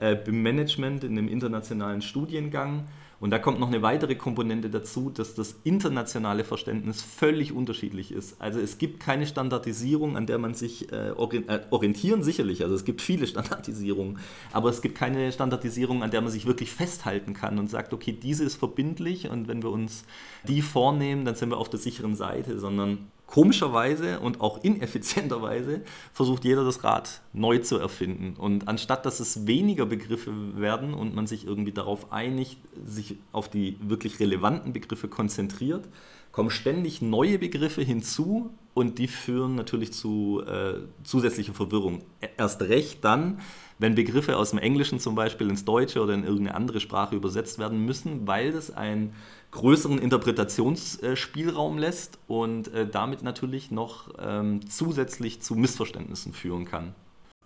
äh, 0.00 0.16
Management 0.30 1.04
in 1.04 1.12
einem 1.12 1.28
internationalen 1.28 2.02
Studiengang. 2.02 2.86
Und 3.18 3.30
da 3.30 3.38
kommt 3.38 3.58
noch 3.58 3.68
eine 3.68 3.80
weitere 3.80 4.14
Komponente 4.14 4.68
dazu, 4.68 5.08
dass 5.08 5.34
das 5.34 5.56
internationale 5.64 6.44
Verständnis 6.44 7.00
völlig 7.00 7.50
unterschiedlich 7.50 8.12
ist. 8.12 8.38
Also 8.42 8.60
es 8.60 8.76
gibt 8.76 9.00
keine 9.00 9.26
Standardisierung, 9.26 10.18
an 10.18 10.26
der 10.26 10.36
man 10.36 10.52
sich 10.52 10.92
äh, 10.92 11.08
äh, 11.08 11.60
orientieren, 11.70 12.22
sicherlich. 12.22 12.62
Also 12.62 12.74
es 12.74 12.84
gibt 12.84 13.00
viele 13.00 13.26
Standardisierungen, 13.26 14.18
aber 14.52 14.68
es 14.68 14.82
gibt 14.82 14.96
keine 14.98 15.32
Standardisierung, 15.32 16.02
an 16.02 16.10
der 16.10 16.20
man 16.20 16.30
sich 16.30 16.44
wirklich 16.44 16.70
festhalten 16.70 17.32
kann 17.32 17.58
und 17.58 17.70
sagt, 17.70 17.94
okay, 17.94 18.12
diese 18.12 18.44
ist 18.44 18.56
verbindlich 18.56 19.30
und 19.30 19.48
wenn 19.48 19.62
wir 19.62 19.70
uns 19.70 20.04
die 20.46 20.60
vornehmen, 20.60 21.24
dann 21.24 21.36
sind 21.36 21.48
wir 21.48 21.56
auf 21.56 21.70
der 21.70 21.80
sicheren 21.80 22.16
Seite, 22.16 22.58
sondern 22.58 23.10
komischerweise 23.26 24.20
und 24.20 24.40
auch 24.40 24.62
ineffizienterweise 24.62 25.82
versucht 26.12 26.44
jeder 26.44 26.64
das 26.64 26.84
Rad 26.84 27.20
neu 27.32 27.58
zu 27.58 27.78
erfinden. 27.78 28.36
Und 28.36 28.68
anstatt 28.68 29.04
dass 29.04 29.20
es 29.20 29.46
weniger 29.46 29.86
Begriffe 29.86 30.32
werden 30.60 30.94
und 30.94 31.14
man 31.14 31.26
sich 31.26 31.46
irgendwie 31.46 31.72
darauf 31.72 32.12
einigt, 32.12 32.58
sich 32.84 33.16
auf 33.32 33.48
die 33.48 33.78
wirklich 33.80 34.20
relevanten 34.20 34.72
Begriffe 34.72 35.08
konzentriert, 35.08 35.88
kommen 36.32 36.50
ständig 36.50 37.02
neue 37.02 37.38
Begriffe 37.38 37.82
hinzu 37.82 38.50
und 38.76 38.98
die 38.98 39.08
führen 39.08 39.54
natürlich 39.54 39.94
zu 39.94 40.42
äh, 40.46 40.74
zusätzlicher 41.02 41.54
Verwirrung. 41.54 42.02
Erst 42.36 42.60
recht 42.60 43.02
dann, 43.02 43.40
wenn 43.78 43.94
Begriffe 43.94 44.36
aus 44.36 44.50
dem 44.50 44.58
Englischen 44.58 45.00
zum 45.00 45.14
Beispiel 45.14 45.48
ins 45.48 45.64
Deutsche 45.64 46.02
oder 46.02 46.12
in 46.12 46.24
irgendeine 46.24 46.54
andere 46.54 46.80
Sprache 46.80 47.16
übersetzt 47.16 47.58
werden 47.58 47.86
müssen, 47.86 48.26
weil 48.26 48.52
das 48.52 48.70
ein 48.70 49.14
größeren 49.52 49.96
Interpretationsspielraum 49.96 51.78
lässt 51.78 52.18
und 52.26 52.68
äh, 52.74 52.86
damit 52.86 53.22
natürlich 53.22 53.70
noch 53.70 54.10
ähm, 54.18 54.60
zusätzlich 54.68 55.40
zu 55.40 55.54
Missverständnissen 55.54 56.34
führen 56.34 56.66
kann. 56.66 56.94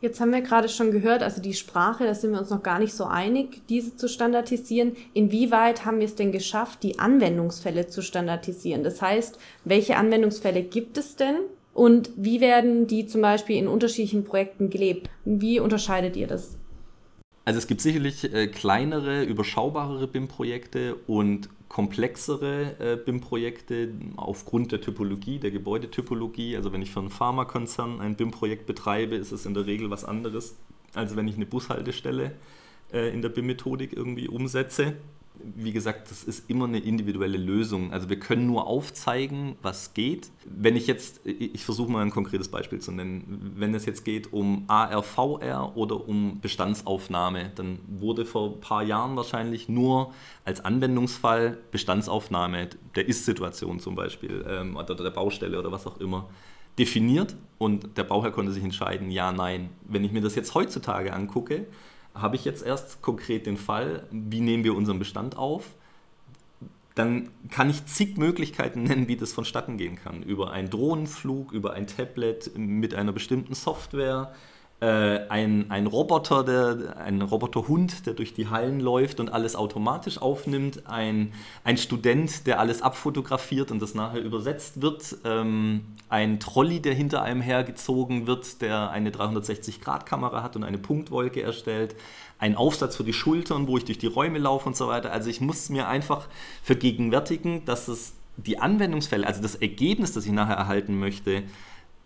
Jetzt 0.01 0.19
haben 0.19 0.33
wir 0.33 0.41
gerade 0.41 0.71
schon 0.71 0.93
gehört, 0.93 1.23
also 1.23 1.43
die 1.43 1.53
Sprache, 1.53 2.05
da 2.05 2.15
sind 2.15 2.33
wir 2.33 2.41
uns 2.41 2.49
noch 2.49 2.63
gar 2.63 2.79
nicht 2.79 2.95
so 2.95 3.05
einig, 3.05 3.61
diese 3.69 3.97
zu 3.97 4.09
standardisieren. 4.09 4.97
Inwieweit 5.13 5.85
haben 5.85 5.99
wir 5.99 6.07
es 6.07 6.15
denn 6.15 6.33
geschafft, 6.33 6.83
die 6.83 6.99
Anwendungsfälle 6.99 7.87
zu 7.87 8.03
standardisieren? 8.03 8.83
Das 8.83 9.03
heißt, 9.03 9.39
welche 9.65 9.97
Anwendungsfälle 9.97 10.63
gibt 10.63 10.97
es 10.97 11.17
denn 11.17 11.37
und 11.75 12.11
wie 12.17 12.41
werden 12.41 12.87
die 12.87 13.07
zum 13.07 13.21
Beispiel 13.21 13.57
in 13.57 13.69
unterschiedlichen 13.69 14.25
Projekten 14.25 14.71
gelebt? 14.71 15.11
Wie 15.27 15.61
unterscheidet 15.61 16.17
ihr 16.17 16.27
das? 16.27 16.57
Also 17.45 17.59
es 17.59 17.67
gibt 17.67 17.83
sicherlich 17.83 18.25
äh, 18.33 18.47
kleinere, 18.47 19.25
überschaubarere 19.25 20.07
BIM-Projekte 20.07 20.95
und 21.07 21.51
komplexere 21.71 22.77
äh, 22.81 22.97
BIM-Projekte 22.97 23.95
aufgrund 24.17 24.73
der 24.73 24.81
Typologie, 24.81 25.39
der 25.39 25.53
Gebäudetypologie. 25.53 26.57
Also 26.57 26.73
wenn 26.73 26.83
ich 26.83 26.91
für 26.91 26.99
einen 26.99 27.11
Pharmakonzern 27.11 28.01
ein 28.01 28.17
BIM-Projekt 28.17 28.67
betreibe, 28.67 29.15
ist 29.15 29.31
es 29.31 29.47
in 29.47 29.55
der 29.55 29.67
Regel 29.67 29.89
was 29.89 30.05
anderes, 30.05 30.57
als 30.95 31.15
wenn 31.15 31.29
ich 31.29 31.37
eine 31.37 31.47
Bushaltestelle 31.47 32.33
äh, 32.93 33.15
in 33.15 33.23
der 33.23 33.29
BIM-Methodik 33.29 33.93
irgendwie 33.93 34.27
umsetze 34.27 34.97
wie 35.43 35.73
gesagt, 35.73 36.11
das 36.11 36.25
ist 36.25 36.49
immer 36.49 36.67
eine 36.67 36.79
individuelle 36.79 37.39
Lösung. 37.39 37.93
Also 37.93 38.09
wir 38.09 38.19
können 38.19 38.47
nur 38.47 38.67
aufzeigen, 38.67 39.57
was 39.63 39.95
geht. 39.95 40.31
Wenn 40.45 40.77
ich 40.77 40.87
jetzt, 40.87 41.21
ich 41.25 41.65
versuche 41.65 41.91
mal 41.91 42.03
ein 42.03 42.11
konkretes 42.11 42.49
Beispiel 42.49 42.81
zu 42.81 42.93
nennen, 42.93 43.53
wenn 43.57 43.75
es 43.75 43.87
jetzt 43.87 44.05
geht 44.05 44.33
um 44.33 44.65
ARVR 44.69 45.77
oder 45.77 46.09
um 46.09 46.41
Bestandsaufnahme, 46.41 47.53
dann 47.55 47.79
wurde 47.89 48.25
vor 48.25 48.55
ein 48.55 48.61
paar 48.61 48.83
Jahren 48.83 49.17
wahrscheinlich 49.17 49.69
nur 49.69 50.13
als 50.45 50.65
Anwendungsfall 50.65 51.59
Bestandsaufnahme 51.71 52.69
der 52.95 53.09
Ist-Situation 53.09 53.81
zum 53.81 53.95
Beispiel 53.95 54.45
ähm, 54.49 54.77
oder 54.77 54.95
der 54.95 55.11
Baustelle 55.11 55.59
oder 55.59 55.73
was 55.73 55.87
auch 55.87 56.01
immer 56.01 56.29
definiert 56.79 57.37
und 57.59 57.97
der 57.97 58.05
Bauherr 58.05 58.31
konnte 58.31 58.53
sich 58.53 58.65
entscheiden, 58.65 59.11
ja, 59.11 59.33
nein. 59.33 59.71
Wenn 59.83 60.05
ich 60.05 60.13
mir 60.13 60.23
das 60.23 60.35
jetzt 60.35 60.55
heutzutage 60.55 61.13
angucke, 61.13 61.67
habe 62.15 62.37
ich 62.37 62.45
jetzt 62.45 62.65
erst 62.65 63.03
konkret 63.03 63.47
den 63.47 63.57
Fall, 63.57 64.07
wie 64.11 64.41
nehmen 64.41 64.65
wir 64.65 64.75
unseren 64.75 64.99
Bestand 64.99 65.37
auf, 65.37 65.65
dann 66.95 67.31
kann 67.51 67.71
ich 67.71 67.87
zig 67.87 68.17
Möglichkeiten 68.17 68.83
nennen, 68.83 69.09
wie 69.09 69.17
das 69.17 69.33
vonstatten 69.33 69.77
gehen 69.77 69.97
kann. 69.97 70.23
Über 70.23 70.51
einen 70.51 70.71
Drohnenflug, 70.71 71.53
über 71.53 71.73
ein 71.73 71.87
Tablet 71.87 72.51
mit 72.57 72.95
einer 72.95 73.13
bestimmten 73.13 73.55
Software, 73.55 74.35
äh, 74.81 75.29
ein, 75.29 75.71
ein 75.71 75.87
Roboter, 75.87 76.43
der, 76.43 76.97
ein 76.97 77.21
Roboterhund, 77.21 78.07
der 78.07 78.15
durch 78.15 78.33
die 78.33 78.49
Hallen 78.49 78.81
läuft 78.81 79.21
und 79.21 79.31
alles 79.31 79.55
automatisch 79.55 80.21
aufnimmt, 80.21 80.87
ein, 80.87 81.33
ein 81.65 81.77
Student, 81.77 82.47
der 82.47 82.61
alles 82.61 82.81
abfotografiert 82.81 83.71
und 83.71 83.83
das 83.83 83.95
nachher 83.95 84.23
übersetzt 84.23 84.81
wird, 84.81 85.19
ähm, 85.25 85.83
ein 86.09 86.41
Trolley, 86.41 86.81
der 86.81 86.95
hinter 86.95 87.23
einem 87.23 87.43
hergezogen 87.43 88.27
wird, 88.27 88.63
der 88.63 88.91
eine 88.91 89.11
360-Grad-Kamera 89.11 90.43
hat 90.43 90.57
und 90.57 90.65
eine 90.65 90.79
Punktwolke 90.79 91.43
erstellt, 91.43 91.95
ein 92.39 92.57
Aufsatz 92.57 92.97
für 92.97 93.05
die 93.05 93.13
Schultern, 93.13 93.69
wo 93.69 93.77
ich 93.77 93.85
durch 93.85 93.99
die 93.99 94.07
Räume 94.07 94.39
laufe 94.39 94.67
und 94.67 94.77
so 94.77 94.89
weiter. 94.89 95.13
Also 95.13 95.29
ich 95.29 95.43
muss 95.43 95.69
mir 95.69 95.89
einfach 95.89 96.27
vergegenwärtigen, 96.63 97.67
dass 97.67 97.87
es 97.89 98.15
die 98.39 98.59
Anwendungsfälle, 98.59 99.27
also 99.27 99.43
das 99.43 99.57
Ergebnis, 99.57 100.13
das 100.13 100.25
ich 100.25 100.33
nachher 100.33 100.57
erhalten 100.57 100.99
möchte, 100.99 101.43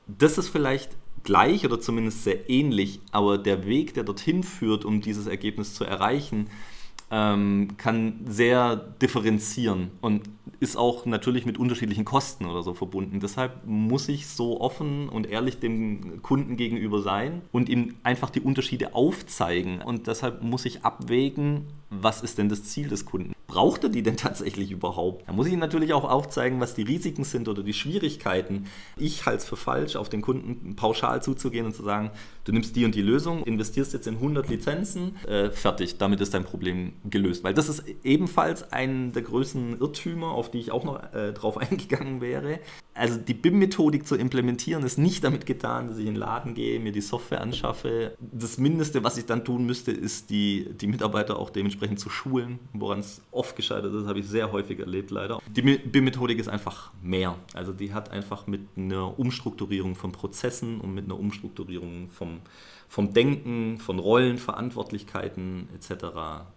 das 0.07 0.39
ist 0.39 0.49
vielleicht 0.49 0.97
gleich 1.23 1.65
oder 1.65 1.81
zumindest 1.81 2.25
sehr 2.25 2.51
ähnlich, 2.51 3.01
aber 3.11 3.39
der 3.39 3.67
Weg, 3.67 3.95
der 3.95 4.05
dorthin 4.05 4.43
führt, 4.43 4.85
um 4.85 5.01
dieses 5.01 5.27
Ergebnis 5.27 5.75
zu 5.75 5.85
erreichen, 5.85 6.49
ähm, 7.11 7.69
kann 7.77 8.21
sehr 8.27 8.77
differenzieren 8.77 9.91
und 10.01 10.23
ist 10.61 10.77
auch 10.77 11.07
natürlich 11.07 11.47
mit 11.47 11.59
unterschiedlichen 11.59 12.05
Kosten 12.05 12.47
oder 12.47 12.63
so 12.63 12.75
verbunden. 12.75 13.21
Deshalb 13.21 13.67
muss 13.67 14.09
ich 14.09 14.27
so 14.27 14.61
offen 14.61 15.09
und 15.09 15.27
ehrlich 15.27 15.59
dem 15.59 16.23
Kunden 16.23 16.57
gegenüber 16.57 17.03
sein 17.03 17.43
und 17.53 17.69
ihm 17.69 17.95
einfach 18.03 18.31
die 18.31 18.41
Unterschiede 18.41 18.95
aufzeigen. 18.95 19.83
Und 19.83 20.07
deshalb 20.07 20.43
muss 20.43 20.65
ich 20.65 20.85
abwägen, 20.85 21.67
was 22.01 22.23
ist 22.23 22.39
denn 22.39 22.49
das 22.49 22.65
Ziel 22.65 22.89
des 22.89 23.05
Kunden 23.05 23.35
braucht 23.55 23.85
er 23.85 23.91
die 23.91 24.03
denn 24.03 24.17
tatsächlich 24.27 24.73
überhaupt? 24.73 25.29
Da 25.29 25.33
muss 25.33 25.47
ich 25.47 25.57
natürlich 25.57 25.93
auch 25.93 26.05
aufzeigen, 26.05 26.61
was 26.61 26.75
die 26.75 26.83
Risiken 26.83 27.25
sind 27.25 27.49
oder 27.49 27.63
die 27.63 27.73
Schwierigkeiten. 27.73 28.67
Ich 28.97 29.27
halte 29.27 29.39
es 29.39 29.45
für 29.45 29.57
falsch, 29.57 29.97
auf 29.97 30.09
den 30.09 30.23
Kunden 30.23 30.75
pauschal 30.77 31.23
zuzugehen 31.23 31.67
und 31.67 31.75
zu 31.75 31.85
sagen, 31.85 32.11
du 32.45 32.53
nimmst 32.53 32.75
die 32.75 32.85
und 32.85 32.95
die 32.95 33.03
Lösung, 33.03 33.45
investierst 33.45 33.93
jetzt 33.93 34.09
in 34.09 34.15
100 34.15 34.49
Lizenzen, 34.49 35.17
äh, 35.27 35.51
fertig, 35.51 35.99
damit 35.99 36.21
ist 36.21 36.35
dein 36.35 36.45
Problem 36.45 36.95
gelöst. 37.05 37.45
Weil 37.45 37.55
das 37.55 37.69
ist 37.69 37.85
ebenfalls 38.03 38.73
ein 38.73 39.13
der 39.13 39.23
größten 39.23 39.79
Irrtümer, 39.81 40.33
auf 40.33 40.51
die 40.51 40.59
ich 40.59 40.73
auch 40.73 40.85
noch 40.85 41.13
äh, 41.13 41.33
drauf 41.33 41.57
eingegangen 41.71 42.21
wäre. 42.21 42.59
Also 42.95 43.19
die 43.19 43.35
BIM-Methodik 43.35 44.07
zu 44.07 44.15
implementieren 44.15 44.85
ist 44.85 44.99
nicht 44.99 45.25
damit 45.25 45.47
getan, 45.47 45.89
dass 45.89 45.99
ich 45.99 46.07
in 46.07 46.15
den 46.15 46.21
Laden 46.21 46.55
gehe, 46.55 46.79
mir 46.79 46.93
die 46.93 47.01
Software 47.01 47.41
anschaffe. 47.41 48.17
Das 48.21 48.57
Mindeste, 48.57 49.03
was 49.03 49.19
ich 49.19 49.27
dann 49.27 49.45
tun 49.45 49.67
müsste, 49.67 49.91
ist 49.91 50.31
die, 50.31 50.69
die 50.81 50.87
Mitarbeiter 50.87 51.37
auch 51.37 51.51
dementsprechend 51.51 51.99
zu 51.99 52.09
schulen, 52.09 52.61
woran 52.73 53.01
es 53.01 53.21
oft 53.33 53.57
gescheitert 53.57 53.93
ist, 53.93 54.07
habe 54.07 54.21
ich 54.21 54.29
sehr 54.29 54.53
häufig 54.53 54.79
erlebt 54.79 55.11
leider. 55.11 55.41
Die 55.49 55.63
BIM-Methodik 55.63 56.39
ist 56.39 56.49
einfach 56.49 56.93
mehr. 57.03 57.35
Also 57.53 57.73
die 57.73 57.93
hat 57.93 58.13
einfach 58.13 58.47
mit 58.47 58.63
einer 58.77 59.19
Umstrukturierung 59.19 59.97
von 59.97 60.13
Prozessen 60.13 60.81
und 60.81 60.95
mit 60.95 61.07
einer 61.07 61.19
Umstrukturierung 61.19 62.09
vom, 62.11 62.41
vom 62.87 63.13
Denken, 63.13 63.79
von 63.79 63.99
Rollen, 63.99 64.39
Verantwortlichkeiten 64.39 65.69
etc. 65.75 66.05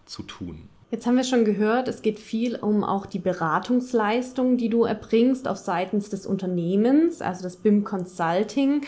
zu 0.06 0.22
tun. 0.22 0.70
Jetzt 0.90 1.06
haben 1.06 1.18
wir 1.18 1.26
schon 1.26 1.44
gehört, 1.44 1.90
es 1.90 2.02
geht 2.02 2.18
viel 2.18 2.56
um 2.56 2.86
auch 2.86 3.06
die 3.06 3.20
Beratungsleistung, 3.20 4.56
die 4.56 4.70
du 4.70 4.86
erbringst 4.86 5.46
auf 5.46 5.58
seitens 5.58 6.10
des 6.10 6.26
Unternehmens, 6.26 7.22
also 7.22 7.44
das 7.44 7.58
BIM 7.58 7.84
Consulting. 7.84 8.82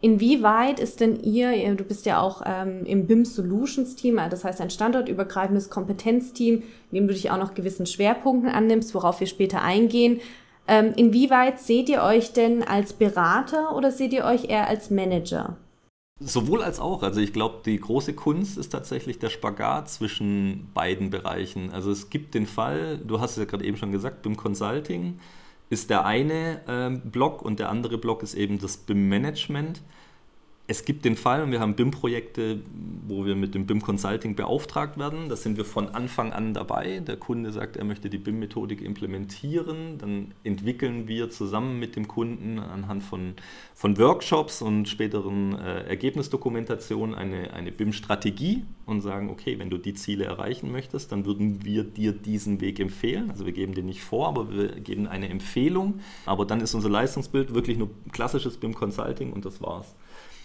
Inwieweit 0.00 0.80
ist 0.80 1.00
denn 1.00 1.20
ihr, 1.22 1.74
du 1.74 1.84
bist 1.84 2.06
ja 2.06 2.22
auch 2.22 2.40
ähm, 2.46 2.86
im 2.86 3.06
BIM 3.06 3.26
Solutions 3.26 3.96
Team, 3.96 4.18
das 4.30 4.44
heißt 4.44 4.62
ein 4.62 4.70
standortübergreifendes 4.70 5.68
Kompetenzteam, 5.68 6.62
in 6.90 6.94
dem 6.94 7.06
du 7.06 7.12
dich 7.12 7.30
auch 7.30 7.36
noch 7.36 7.52
gewissen 7.52 7.84
Schwerpunkten 7.84 8.48
annimmst, 8.48 8.94
worauf 8.94 9.20
wir 9.20 9.26
später 9.26 9.60
eingehen. 9.60 10.20
Ähm, 10.66 10.94
inwieweit 10.96 11.60
seht 11.60 11.90
ihr 11.90 12.02
euch 12.02 12.32
denn 12.32 12.62
als 12.62 12.94
Berater 12.94 13.76
oder 13.76 13.90
seht 13.90 14.14
ihr 14.14 14.24
euch 14.24 14.48
eher 14.48 14.68
als 14.68 14.90
Manager? 14.90 15.58
Sowohl 16.20 16.62
als 16.62 16.78
auch. 16.78 17.02
Also 17.02 17.20
ich 17.20 17.32
glaube, 17.32 17.62
die 17.64 17.78
große 17.78 18.14
Kunst 18.14 18.56
ist 18.56 18.70
tatsächlich 18.70 19.18
der 19.18 19.30
Spagat 19.30 19.90
zwischen 19.90 20.70
beiden 20.72 21.10
Bereichen. 21.10 21.70
Also 21.72 21.90
es 21.90 22.10
gibt 22.10 22.34
den 22.34 22.46
Fall, 22.46 22.98
du 22.98 23.20
hast 23.20 23.32
es 23.32 23.36
ja 23.38 23.44
gerade 23.44 23.64
eben 23.64 23.76
schon 23.76 23.92
gesagt, 23.92 24.22
BIM 24.22 24.36
Consulting 24.36 25.18
ist 25.68 25.90
der 25.90 26.04
eine 26.04 26.60
äh, 26.66 26.90
Block 27.08 27.42
und 27.42 27.58
der 27.58 27.70
andere 27.70 27.98
Block 27.98 28.22
ist 28.22 28.34
eben 28.34 28.60
das 28.60 28.76
BIM 28.76 29.08
Management 29.08 29.80
es 30.68 30.84
gibt 30.84 31.04
den 31.04 31.16
Fall, 31.16 31.42
und 31.42 31.50
wir 31.50 31.58
haben 31.58 31.74
BIM-Projekte, 31.74 32.60
wo 33.08 33.26
wir 33.26 33.34
mit 33.34 33.54
dem 33.54 33.66
BIM 33.66 33.82
Consulting 33.82 34.36
beauftragt 34.36 34.96
werden. 34.96 35.28
Da 35.28 35.34
sind 35.34 35.56
wir 35.56 35.64
von 35.64 35.88
Anfang 35.88 36.32
an 36.32 36.54
dabei. 36.54 37.00
Der 37.00 37.16
Kunde 37.16 37.50
sagt, 37.50 37.76
er 37.76 37.84
möchte 37.84 38.08
die 38.08 38.18
BIM-Methodik 38.18 38.80
implementieren. 38.80 39.98
Dann 39.98 40.32
entwickeln 40.44 41.08
wir 41.08 41.30
zusammen 41.30 41.80
mit 41.80 41.96
dem 41.96 42.06
Kunden 42.06 42.60
anhand 42.60 43.02
von, 43.02 43.34
von 43.74 43.98
Workshops 43.98 44.62
und 44.62 44.88
späteren 44.88 45.58
äh, 45.58 45.82
Ergebnisdokumentationen 45.82 47.16
eine, 47.16 47.52
eine 47.52 47.72
BIM-Strategie 47.72 48.64
und 48.86 49.00
sagen, 49.00 49.30
okay, 49.30 49.58
wenn 49.58 49.68
du 49.68 49.78
die 49.78 49.94
Ziele 49.94 50.24
erreichen 50.24 50.70
möchtest, 50.70 51.10
dann 51.10 51.26
würden 51.26 51.64
wir 51.64 51.82
dir 51.82 52.12
diesen 52.12 52.60
Weg 52.60 52.78
empfehlen. 52.78 53.30
Also 53.30 53.46
wir 53.46 53.52
geben 53.52 53.74
den 53.74 53.86
nicht 53.86 54.02
vor, 54.02 54.28
aber 54.28 54.50
wir 54.52 54.68
geben 54.68 55.08
eine 55.08 55.28
Empfehlung. 55.28 56.00
Aber 56.24 56.46
dann 56.46 56.60
ist 56.60 56.72
unser 56.74 56.88
Leistungsbild 56.88 57.52
wirklich 57.52 57.78
nur 57.78 57.90
klassisches 58.12 58.58
BIM 58.58 58.74
Consulting 58.74 59.32
und 59.32 59.44
das 59.44 59.60
war's. 59.60 59.96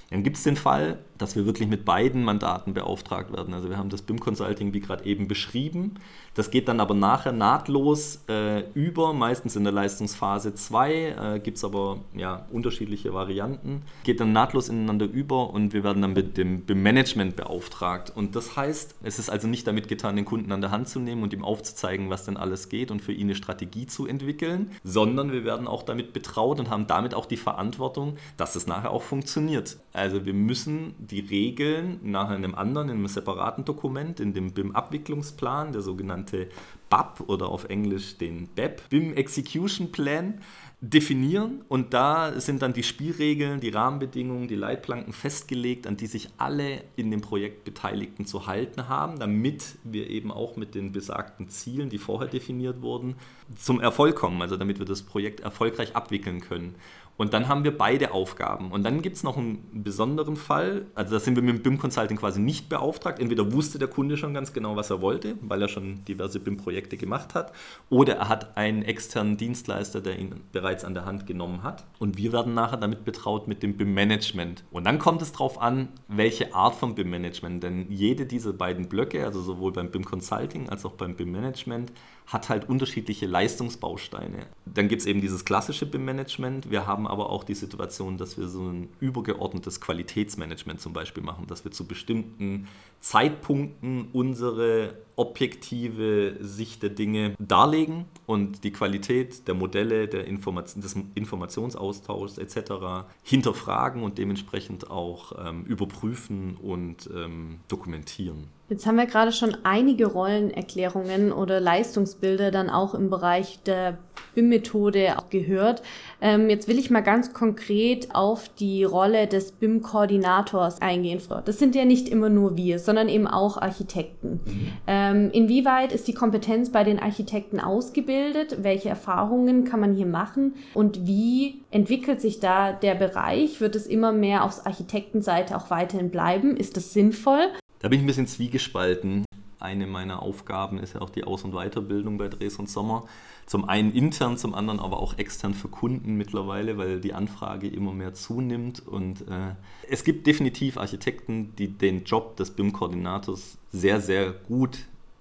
Dann 0.10 0.24
gibt 0.24 0.38
es 0.38 0.44
den 0.44 0.56
Fall, 0.56 1.00
dass 1.18 1.36
wir 1.36 1.46
wirklich 1.46 1.68
mit 1.68 1.86
beiden 1.86 2.24
Mandaten 2.24 2.74
beauftragt 2.74 3.32
werden. 3.34 3.54
Also 3.54 3.70
wir 3.70 3.78
haben 3.78 3.90
das 3.90 4.02
BIM 4.02 4.20
Consulting 4.20 4.74
wie 4.74 4.80
gerade 4.80 5.06
eben 5.06 5.28
beschrieben. 5.28 5.96
Das 6.34 6.52
geht 6.52 6.68
dann 6.68 6.80
aber 6.80 6.94
nachher 6.94 7.32
nahtlos 7.32 8.24
äh, 8.30 8.64
über, 8.74 9.14
meistens 9.14 9.56
in 9.56 9.64
der 9.64 9.74
Leistungsphase 9.74 10.54
2, 10.54 10.94
äh, 10.94 11.40
gibt 11.40 11.58
es 11.58 11.64
aber 11.64 12.00
ja, 12.16 12.46
unterschiedliche 12.52 13.14
Varianten, 13.14 13.82
geht 14.04 14.20
dann 14.20 14.34
nahtlos 14.34 14.70
ineinander 14.70 15.08
über 15.08 15.50
und 15.50 15.74
wir 15.74 15.84
werden 15.84 16.02
dann 16.02 16.14
mit 16.14 16.38
dem 16.38 16.62
BIM 16.62 16.84
Management 16.84 17.36
beauftragt. 17.36 18.12
Und 18.16 18.36
das 18.36 18.56
heißt, 18.56 18.96
es 19.02 19.18
ist 19.18 19.30
also 19.30 19.48
nicht 19.48 19.66
damit 19.66 19.88
getan, 19.88 20.16
den 20.16 20.26
Kunden 20.26 20.52
an 20.52 20.62
der 20.62 20.72
Hand 20.72 20.90
zu 20.90 21.00
nehmen 21.00 21.24
und 21.24 21.34
ihm 21.34 21.44
aufzuzeigen, 21.44 22.10
was 22.10 22.26
denn 22.26 22.38
alles 22.38 22.70
geht 22.70 22.92
und 22.92 23.02
für 23.02 23.14
ihn 23.14 23.28
eine 23.28 23.36
Strategie 23.36 23.88
zu 23.88 24.06
entwickeln, 24.06 24.72
sondern 24.84 25.32
wir 25.32 25.44
werden 25.44 25.68
auch 25.68 25.84
damit 25.84 26.14
betraut 26.14 26.60
und 26.60 26.70
haben 26.70 26.86
damit 26.88 27.16
auch 27.16 27.26
die 27.26 27.38
Verantwortung, 27.38 28.18
dass 28.38 28.56
es 28.56 28.68
nachher 28.68 28.92
auch 28.92 29.02
funktioniert. 29.02 29.78
Also 29.94 30.26
wir 30.26 30.34
müssen 30.34 30.94
die 31.08 31.22
Regeln 31.22 32.00
in 32.04 32.16
einem 32.16 32.56
anderen, 32.56 32.90
in 32.90 32.98
einem 32.98 33.08
separaten 33.08 33.66
Dokument, 33.66 34.20
in 34.20 34.34
dem 34.34 34.52
BIM-Abwicklungsplan, 34.52 35.72
der 35.72 35.82
sogenannte 35.82 36.50
BAP 36.90 37.22
oder 37.28 37.50
auf 37.50 37.66
Englisch 37.66 38.18
den 38.18 38.48
BEP, 38.48 38.90
BIM 38.90 39.14
Execution 39.14 39.92
Plan, 39.92 40.42
definieren 40.80 41.64
und 41.70 41.96
da 41.96 42.40
sind 42.40 42.62
dann 42.62 42.72
die 42.72 42.84
Spielregeln, 42.84 43.60
die 43.60 43.70
Rahmenbedingungen, 43.70 44.48
die 44.48 44.56
Leitplanken 44.56 45.12
festgelegt, 45.12 45.88
an 45.88 45.98
die 45.98 46.06
sich 46.06 46.30
alle 46.38 46.84
in 46.96 47.10
dem 47.10 47.22
Projekt 47.22 47.64
Beteiligten 47.64 48.26
zu 48.26 48.46
halten 48.46 48.88
haben, 48.88 49.18
damit 49.18 49.80
wir 49.84 50.08
eben 50.08 50.32
auch 50.32 50.56
mit 50.56 50.76
den 50.76 50.92
besagten 50.92 51.50
Zielen, 51.50 51.90
die 51.90 51.98
vorher 51.98 52.28
definiert 52.28 52.84
wurden, 52.84 53.16
zum 53.58 53.80
Erfolg 53.82 54.16
kommen, 54.16 54.40
also 54.44 54.56
damit 54.56 54.78
wir 54.78 54.86
das 54.86 55.02
Projekt 55.02 55.40
erfolgreich 55.40 55.96
abwickeln 55.96 56.42
können. 56.42 56.76
Und 57.18 57.34
dann 57.34 57.48
haben 57.48 57.64
wir 57.64 57.76
beide 57.76 58.12
Aufgaben. 58.12 58.72
Und 58.72 58.84
dann 58.84 59.02
gibt 59.02 59.18
es 59.18 59.24
noch 59.24 59.38
einen 59.38 59.84
besonderen 59.84 60.36
Fall. 60.36 60.86
Also 60.94 61.16
da 61.16 61.20
sind 61.20 61.36
wir 61.36 61.44
mit 61.44 61.56
dem 61.56 61.64
BIM 61.64 61.78
Consulting 61.80 62.18
quasi 62.18 62.40
nicht 62.40 62.70
beauftragt. 62.70 63.20
Entweder 63.20 63.52
wusste 63.52 63.80
der 63.80 63.88
Kunde 63.88 64.18
schon 64.18 64.34
ganz 64.34 64.54
genau, 64.54 64.76
was 64.76 64.92
er 64.92 65.02
wollte, 65.02 65.36
weil 65.42 65.62
er 65.62 65.68
schon 65.68 66.06
diverse 66.06 66.40
BIM-Projekte 66.40 66.96
gemacht 66.96 67.34
hat, 67.34 67.52
oder 67.90 68.18
er 68.18 68.30
hat 68.30 68.56
einen 68.56 68.84
externen 68.84 69.38
Dienstleister, 69.38 70.00
der 70.00 70.20
ihn 70.20 70.36
bereits 70.52 70.86
an 70.86 70.94
der 70.94 71.06
Hand 71.06 71.26
genommen 71.26 71.64
hat. 71.64 71.86
Und 72.00 72.18
wir 72.18 72.32
werden 72.32 72.54
nachher 72.54 72.78
damit 72.78 73.04
betraut 73.04 73.48
mit 73.48 73.64
dem 73.64 73.78
BIM-Management. 73.78 74.64
Und 74.72 74.86
dann 74.86 75.00
kommt 75.00 75.22
es 75.22 75.32
darauf 75.32 75.60
an, 75.60 75.90
welche 76.08 76.54
Art 76.54 76.76
von 76.76 76.94
BIM-Management. 76.94 77.64
Denn 77.64 77.88
jede 77.90 78.28
dieser 78.28 78.54
beiden 78.54 78.88
Blöcke, 78.88 79.26
also 79.26 79.42
sowohl 79.42 79.72
beim 79.72 79.90
BIM 79.90 80.06
Consulting 80.06 80.70
als 80.70 80.86
auch 80.86 80.94
beim 80.94 81.16
BIM 81.16 81.32
Management, 81.32 81.92
hat 82.28 82.50
halt 82.50 82.68
unterschiedliche 82.68 83.26
Leistungsbausteine. 83.26 84.48
Dann 84.66 84.90
gibt 84.90 85.02
es 85.02 85.08
eben 85.08 85.22
dieses 85.22 85.46
klassische 85.46 85.86
BIM-Management. 85.86 86.70
Wir 86.70 86.86
haben 86.86 87.08
aber 87.08 87.30
auch 87.30 87.46
die 87.46 87.56
Situation, 87.56 88.18
dass 88.18 88.38
wir 88.38 88.50
so 88.50 88.68
ein 88.68 88.90
übergeordnetes 89.00 89.80
Qualitätsmanagement 89.80 90.82
zum 90.82 90.92
Beispiel 90.92 91.24
machen, 91.24 91.48
dass 91.48 91.64
wir 91.64 91.72
zu 91.72 91.88
bestimmten 91.88 92.68
Zeitpunkten 93.00 94.10
unsere 94.12 94.96
objektive 95.18 96.38
Sicht 96.40 96.84
der 96.84 96.92
Dinge 96.92 97.36
darlegen 97.40 98.06
und 98.26 98.64
die 98.64 98.72
Qualität 98.72 99.48
der 99.48 99.56
Modelle, 99.56 100.08
der 100.08 100.26
Information, 100.26 100.82
des 100.82 100.96
Informationsaustauschs 101.16 102.38
etc. 102.38 103.08
hinterfragen 103.24 104.04
und 104.04 104.18
dementsprechend 104.18 104.90
auch 104.90 105.34
ähm, 105.44 105.66
überprüfen 105.66 106.56
und 106.62 107.10
ähm, 107.14 107.60
dokumentieren. 107.68 108.48
Jetzt 108.70 108.86
haben 108.86 108.98
wir 108.98 109.06
gerade 109.06 109.32
schon 109.32 109.56
einige 109.64 110.08
Rollenerklärungen 110.08 111.32
oder 111.32 111.62
Leistungsbilder 111.62 112.52
dann 112.52 112.70
auch 112.70 112.94
im 112.94 113.10
Bereich 113.10 113.60
der 113.64 113.98
BIM-Methode 114.36 115.16
gehört. 115.30 115.82
Ähm, 116.20 116.50
jetzt 116.50 116.68
will 116.68 116.78
ich 116.78 116.90
mal 116.90 117.02
ganz 117.02 117.34
konkret 117.34 118.14
auf 118.14 118.50
die 118.60 118.84
Rolle 118.84 119.28
des 119.28 119.54
BIM-Koordinators 119.54 120.82
eingehen. 120.82 121.22
Das 121.46 121.60
sind 121.60 121.76
ja 121.76 121.86
nicht 121.86 122.10
immer 122.10 122.30
nur 122.30 122.58
wir, 122.58 122.80
sondern 122.80 123.08
eben 123.08 123.26
auch 123.26 123.58
Architekten. 123.58 124.42
Mhm. 124.46 124.72
Ähm, 125.08 125.32
inwieweit 125.32 125.92
ist 125.92 126.08
die 126.08 126.14
Kompetenz 126.14 126.72
bei 126.72 126.84
den 126.84 127.00
Architekten 127.00 127.60
ausgebildet? 127.60 128.58
Welche 128.64 128.90
Erfahrungen 128.90 129.64
kann 129.64 129.80
man 129.80 129.94
hier 129.94 130.06
machen? 130.06 130.56
Und 130.74 131.06
wie 131.06 131.62
entwickelt 131.72 132.22
sich 132.22 132.40
da 132.40 132.74
der 132.74 132.96
Bereich? 132.96 133.62
Wird 133.62 133.76
es 133.76 133.88
immer 133.88 134.12
mehr 134.12 134.44
auf 134.44 134.66
Architektenseite 134.66 135.56
auch 135.56 135.70
weiterhin 135.70 136.10
bleiben? 136.10 136.58
Ist 136.58 136.78
das 136.78 136.94
sinnvoll? 136.94 137.48
Da 137.80 137.90
bin 137.90 138.00
ich 138.00 138.04
ein 138.04 138.08
bisschen 138.08 138.28
zwiegespalten. 138.28 139.26
Eine 139.60 139.88
meiner 139.88 140.22
Aufgaben 140.22 140.78
ist 140.78 140.94
ja 140.94 141.02
auch 141.02 141.10
die 141.10 141.24
Aus- 141.24 141.44
und 141.44 141.54
Weiterbildung 141.54 142.18
bei 142.18 142.28
Dres 142.28 142.58
und 142.58 142.70
Sommer. 142.70 143.06
Zum 143.48 143.68
einen 143.68 143.92
intern, 143.92 144.38
zum 144.38 144.54
anderen 144.54 144.80
aber 144.80 145.00
auch 145.00 145.18
extern 145.18 145.54
für 145.54 145.68
Kunden 145.68 146.16
mittlerweile, 146.16 146.78
weil 146.78 147.00
die 147.00 147.14
Anfrage 147.14 147.68
immer 147.68 147.94
mehr 147.94 148.14
zunimmt. 148.14 148.86
Und 148.86 149.22
äh, 149.22 149.56
es 149.90 150.04
gibt 150.04 150.28
definitiv 150.28 150.78
Architekten, 150.78 151.56
die 151.56 151.70
den 151.70 152.04
Job 152.04 152.36
des 152.36 152.52
BIM-Koordinators 152.52 153.58
sehr, 153.72 154.00
sehr 154.00 154.32
gut, 154.32 154.80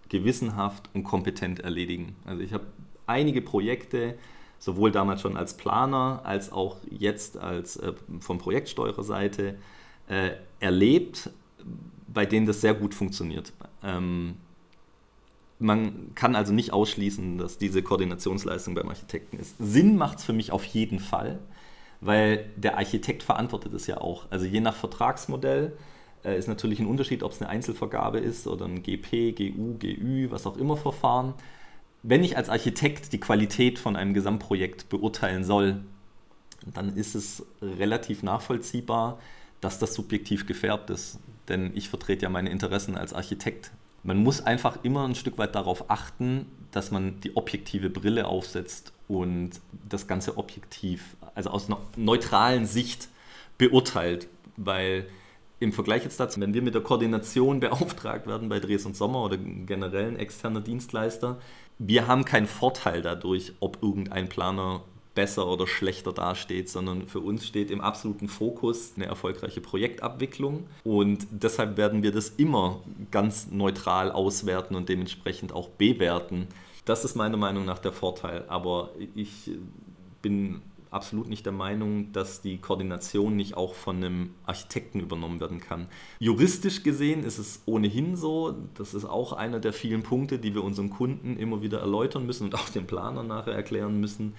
gewissenhaft 0.09 0.91
und 0.95 1.05
kompetent 1.05 1.61
erledigen. 1.61 2.17
Also 2.25 2.43
ich 2.43 2.53
habe 2.53 2.67
einige 3.07 3.43
Projekte, 3.43 4.17
sowohl 4.59 4.91
damals 4.91 5.21
schon 5.21 5.37
als 5.37 5.57
Planer 5.57 6.23
als 6.25 6.51
auch 6.53 6.79
jetzt 6.91 7.39
als 7.39 7.77
äh, 7.77 7.93
von 8.21 8.39
Projektsteuererseite 8.39 9.57
äh, 10.09 10.31
erlebt, 10.61 11.31
bei 12.13 12.27
denen 12.27 12.47
das 12.47 12.61
sehr 12.61 12.75
gut 12.75 12.95
funktioniert. 12.95 13.53
Ähm, 13.83 14.37
man 15.59 16.15
kann 16.15 16.37
also 16.37 16.53
nicht 16.53 16.73
ausschließen, 16.73 17.39
dass 17.39 17.59
diese 17.59 17.83
Koordinationsleistung 17.83 18.75
beim 18.75 18.89
Architekten 18.89 19.39
ist. 19.39 19.57
Sinn 19.59 19.97
macht 19.97 20.19
es 20.19 20.25
für 20.25 20.33
mich 20.33 20.53
auf 20.53 20.65
jeden 20.65 20.99
Fall, 20.99 21.39
weil 22.01 22.51
der 22.57 22.77
Architekt 22.77 23.23
verantwortet 23.23 23.73
es 23.73 23.87
ja 23.87 23.99
auch. 23.99 24.27
Also 24.31 24.45
je 24.45 24.61
nach 24.61 24.77
Vertragsmodell 24.77 25.73
äh, 26.27 26.39
ist 26.39 26.49
natürlich 26.49 26.81
ein 26.81 26.87
Unterschied, 26.87 27.23
ob 27.23 27.33
es 27.33 27.41
eine 27.41 27.49
Einzelvergabe 27.49 28.19
ist 28.19 28.47
oder 28.47 28.67
ein 28.67 28.83
GP, 28.83 29.33
GU, 29.33 29.79
GÜ, 29.79 30.31
was 30.31 30.47
auch 30.47 30.57
immer 30.57 30.77
Verfahren. 30.77 31.35
Wenn 32.03 32.25
ich 32.25 32.37
als 32.37 32.49
Architekt 32.49 33.13
die 33.13 33.21
Qualität 33.21 33.79
von 33.79 33.97
einem 33.97 34.15
Gesamtprojekt 34.15 34.89
beurteilen 34.89 35.45
soll, 35.45 35.83
dann 36.73 36.97
ist 36.97 37.15
es 37.15 37.47
relativ 37.63 38.23
nachvollziehbar, 38.23 39.19
dass 39.61 39.79
das 39.79 39.95
subjektiv 39.95 40.47
gefärbt 40.47 40.91
ist 40.91 41.19
denn 41.49 41.73
ich 41.75 41.89
vertrete 41.89 42.25
ja 42.25 42.29
meine 42.29 42.51
Interessen 42.51 42.97
als 42.97 43.13
Architekt. 43.13 43.71
Man 44.03 44.19
muss 44.19 44.41
einfach 44.41 44.79
immer 44.85 45.07
ein 45.07 45.15
Stück 45.15 45.39
weit 45.39 45.55
darauf 45.55 45.91
achten, 45.91 46.47
dass 46.71 46.91
man 46.91 47.21
die 47.21 47.37
objektive 47.37 47.91
Brille 47.91 48.27
aufsetzt 48.27 48.93
und 49.09 49.51
das 49.89 50.07
Ganze 50.07 50.37
objektiv, 50.39 51.17
also 51.35 51.51
aus 51.51 51.67
einer 51.67 51.81
neutralen 51.97 52.67
Sicht 52.67 53.09
beurteilt, 53.59 54.29
weil 54.57 55.07
im 55.59 55.73
Vergleich 55.73 56.05
jetzt 56.05 56.21
dazu, 56.21 56.41
wenn 56.41 56.55
wir 56.55 56.63
mit 56.63 56.75
der 56.75 56.83
Koordination 56.83 57.61
beauftragt 57.61 58.27
werden 58.27 58.49
bei 58.49 58.61
Dres 58.61 58.87
und 58.87 58.97
Sommer 58.97 59.23
oder 59.25 59.37
generell 59.39 60.09
ein 60.09 60.17
externer 60.17 60.61
Dienstleister, 60.61 61.39
wir 61.79 62.07
haben 62.07 62.25
keinen 62.25 62.47
Vorteil 62.47 63.03
dadurch, 63.03 63.53
ob 63.61 63.83
irgendein 63.83 64.29
Planer 64.29 64.83
besser 65.15 65.49
oder 65.49 65.67
schlechter 65.67 66.13
dasteht, 66.13 66.69
sondern 66.69 67.07
für 67.09 67.21
uns 67.21 67.47
steht 67.47 67.71
im 67.71 67.81
absoluten 67.81 68.29
Fokus 68.29 68.93
eine 68.97 69.07
erfolgreiche 69.07 69.61
Projektabwicklung 69.61 70.65
und 70.85 71.27
deshalb 71.31 71.77
werden 71.77 72.03
wir 72.03 72.13
das 72.13 72.29
immer 72.29 72.81
ganz 73.11 73.51
neutral 73.51 74.13
auswerten 74.13 74.77
und 74.77 74.89
dementsprechend 74.89 75.53
auch 75.53 75.69
bewerten. 75.71 76.47
Das 76.85 77.05
ist 77.05 77.17
meiner 77.17 77.39
Meinung 77.39 77.65
nach 77.65 77.79
der 77.79 77.93
Vorteil, 77.93 78.45
aber 78.49 78.91
ich 79.15 79.51
bin 80.23 80.61
absolut 80.97 81.29
nicht 81.29 81.47
der 81.47 81.53
Meinung, 81.53 82.11
dass 82.13 82.41
die 82.41 82.59
Koordination 82.59 83.37
nicht 83.37 83.57
auch 83.57 83.75
von 83.75 83.97
einem 83.97 84.31
Architekten 84.45 84.99
übernommen 84.99 85.39
werden 85.39 85.61
kann. 85.61 85.87
Juristisch 86.19 86.83
gesehen 86.83 87.23
ist 87.23 87.39
es 87.39 87.63
ohnehin 87.67 88.17
so, 88.17 88.57
das 88.75 88.95
ist 88.95 89.05
auch 89.05 89.33
einer 89.33 89.61
der 89.61 89.73
vielen 89.73 90.03
Punkte, 90.03 90.41
die 90.41 90.55
wir 90.55 90.65
unseren 90.65 90.91
Kunden 90.91 91.37
immer 91.37 91.63
wieder 91.63 91.79
erläutern 91.79 92.27
müssen 92.27 92.45
und 92.45 92.55
auch 92.55 92.69
dem 92.69 92.87
Planer 92.87 93.23
nachher 93.23 93.55
erklären 93.55 94.01
müssen 94.01 94.35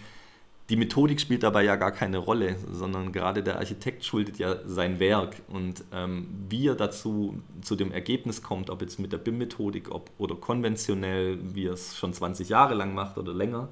die 0.69 0.75
Methodik 0.75 1.21
spielt 1.21 1.43
dabei 1.43 1.63
ja 1.63 1.77
gar 1.77 1.91
keine 1.91 2.17
Rolle, 2.17 2.57
sondern 2.69 3.13
gerade 3.13 3.41
der 3.41 3.57
Architekt 3.57 4.03
schuldet 4.03 4.37
ja 4.37 4.57
sein 4.65 4.99
Werk. 4.99 5.37
Und 5.47 5.85
ähm, 5.93 6.27
wie 6.49 6.67
er 6.67 6.75
dazu 6.75 7.41
zu 7.61 7.77
dem 7.77 7.91
Ergebnis 7.91 8.41
kommt, 8.41 8.69
ob 8.69 8.81
jetzt 8.81 8.99
mit 8.99 9.13
der 9.13 9.17
BIM-Methodik 9.17 9.89
oder 10.17 10.35
konventionell, 10.35 11.39
wie 11.41 11.67
er 11.67 11.73
es 11.73 11.95
schon 11.95 12.13
20 12.13 12.49
Jahre 12.49 12.73
lang 12.73 12.93
macht 12.93 13.17
oder 13.17 13.33
länger, 13.33 13.69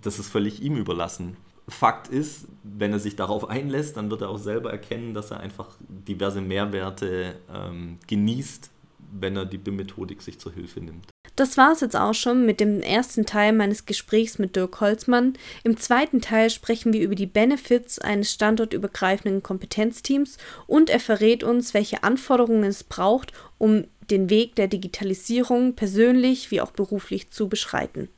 das 0.00 0.20
ist 0.20 0.28
völlig 0.28 0.62
ihm 0.62 0.76
überlassen. 0.76 1.36
Fakt 1.68 2.08
ist, 2.08 2.46
wenn 2.62 2.92
er 2.92 2.98
sich 2.98 3.16
darauf 3.16 3.48
einlässt, 3.48 3.96
dann 3.96 4.10
wird 4.10 4.22
er 4.22 4.30
auch 4.30 4.38
selber 4.38 4.70
erkennen, 4.70 5.14
dass 5.14 5.30
er 5.30 5.40
einfach 5.40 5.76
diverse 5.88 6.40
Mehrwerte 6.40 7.36
ähm, 7.54 7.98
genießt, 8.06 8.70
wenn 9.12 9.36
er 9.36 9.44
die 9.44 9.58
BIM-Methodik 9.58 10.22
sich 10.22 10.38
zur 10.38 10.52
Hilfe 10.52 10.80
nimmt. 10.80 11.06
Das 11.36 11.56
war 11.56 11.70
es 11.72 11.80
jetzt 11.80 11.94
auch 11.94 12.14
schon 12.14 12.46
mit 12.46 12.58
dem 12.58 12.80
ersten 12.80 13.24
Teil 13.24 13.52
meines 13.52 13.86
Gesprächs 13.86 14.38
mit 14.38 14.56
Dirk 14.56 14.80
Holzmann. 14.80 15.34
Im 15.62 15.76
zweiten 15.76 16.20
Teil 16.20 16.50
sprechen 16.50 16.92
wir 16.92 17.00
über 17.00 17.14
die 17.14 17.26
Benefits 17.26 18.00
eines 18.00 18.32
standortübergreifenden 18.32 19.42
Kompetenzteams 19.42 20.38
und 20.66 20.90
er 20.90 21.00
verrät 21.00 21.44
uns, 21.44 21.74
welche 21.74 22.02
Anforderungen 22.02 22.64
es 22.64 22.82
braucht, 22.82 23.32
um 23.56 23.84
den 24.10 24.30
Weg 24.30 24.56
der 24.56 24.66
Digitalisierung 24.66 25.74
persönlich 25.74 26.50
wie 26.50 26.60
auch 26.60 26.72
beruflich 26.72 27.30
zu 27.30 27.48
beschreiten. 27.48 28.08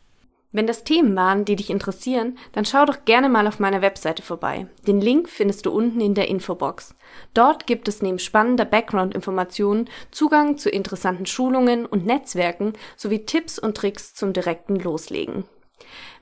Wenn 0.53 0.67
das 0.67 0.83
Themen 0.83 1.15
waren, 1.15 1.45
die 1.45 1.55
dich 1.55 1.71
interessieren, 1.71 2.37
dann 2.53 2.65
schau 2.65 2.85
doch 2.85 3.05
gerne 3.05 3.29
mal 3.29 3.47
auf 3.47 3.61
meiner 3.61 3.83
Webseite 3.83 4.23
vorbei. 4.23 4.67
Den 4.85 5.01
Link 5.01 5.29
findest 5.29 5.65
du 5.65 5.71
unten 5.71 6.01
in 6.01 6.15
der 6.15 6.27
Infobox. 6.27 6.97
Dort 7.35 7.69
gibt 7.69 7.87
es 7.87 8.03
neben 8.03 8.19
spannender 8.19 8.65
Background-Informationen 8.65 9.89
Zugang 10.11 10.59
zu 10.59 10.69
interessanten 10.69 11.27
Schulungen 11.27 11.87
und 11.87 12.05
Netzwerken 12.05 12.73
sowie 12.97 13.25
Tipps 13.27 13.61
und 13.61 13.77
Tricks 13.77 14.13
zum 14.15 14.33
direkten 14.33 14.75
Loslegen. 14.75 15.45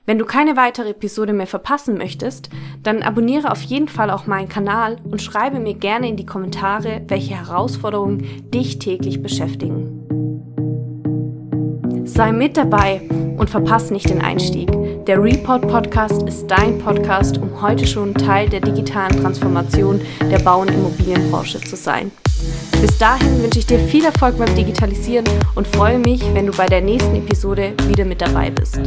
Wenn 0.05 0.19
du 0.19 0.25
keine 0.25 0.55
weitere 0.55 0.89
Episode 0.89 1.33
mehr 1.33 1.47
verpassen 1.47 1.97
möchtest, 1.97 2.49
dann 2.83 3.01
abonniere 3.01 3.51
auf 3.51 3.61
jeden 3.63 3.87
Fall 3.87 4.11
auch 4.11 4.27
meinen 4.27 4.49
Kanal 4.49 4.97
und 5.03 5.21
schreibe 5.23 5.59
mir 5.59 5.73
gerne 5.73 6.07
in 6.07 6.17
die 6.17 6.25
Kommentare, 6.25 7.01
welche 7.07 7.35
Herausforderungen 7.35 8.49
dich 8.51 8.77
täglich 8.77 9.21
beschäftigen. 9.23 9.98
Sei 12.09 12.31
mit 12.31 12.57
dabei 12.57 13.01
und 13.37 13.49
verpasse 13.49 13.93
nicht 13.93 14.09
den 14.09 14.19
Einstieg. 14.19 14.67
Der 15.05 15.23
Report 15.23 15.67
Podcast 15.67 16.23
ist 16.23 16.47
dein 16.47 16.79
Podcast, 16.79 17.37
um 17.37 17.61
heute 17.61 17.85
schon 17.85 18.15
Teil 18.15 18.49
der 18.49 18.61
digitalen 18.61 19.21
Transformation 19.21 20.01
der 20.29 20.39
Bau- 20.39 20.61
und 20.61 20.71
Immobilienbranche 20.71 21.61
zu 21.61 21.75
sein. 21.75 22.11
Bis 22.81 22.97
dahin 22.97 23.43
wünsche 23.43 23.59
ich 23.59 23.67
dir 23.67 23.79
viel 23.79 24.03
Erfolg 24.05 24.37
beim 24.39 24.53
Digitalisieren 24.55 25.25
und 25.53 25.67
freue 25.67 25.99
mich, 25.99 26.21
wenn 26.33 26.47
du 26.47 26.51
bei 26.51 26.65
der 26.65 26.81
nächsten 26.81 27.15
Episode 27.15 27.73
wieder 27.87 28.05
mit 28.05 28.21
dabei 28.21 28.49
bist. 28.49 28.79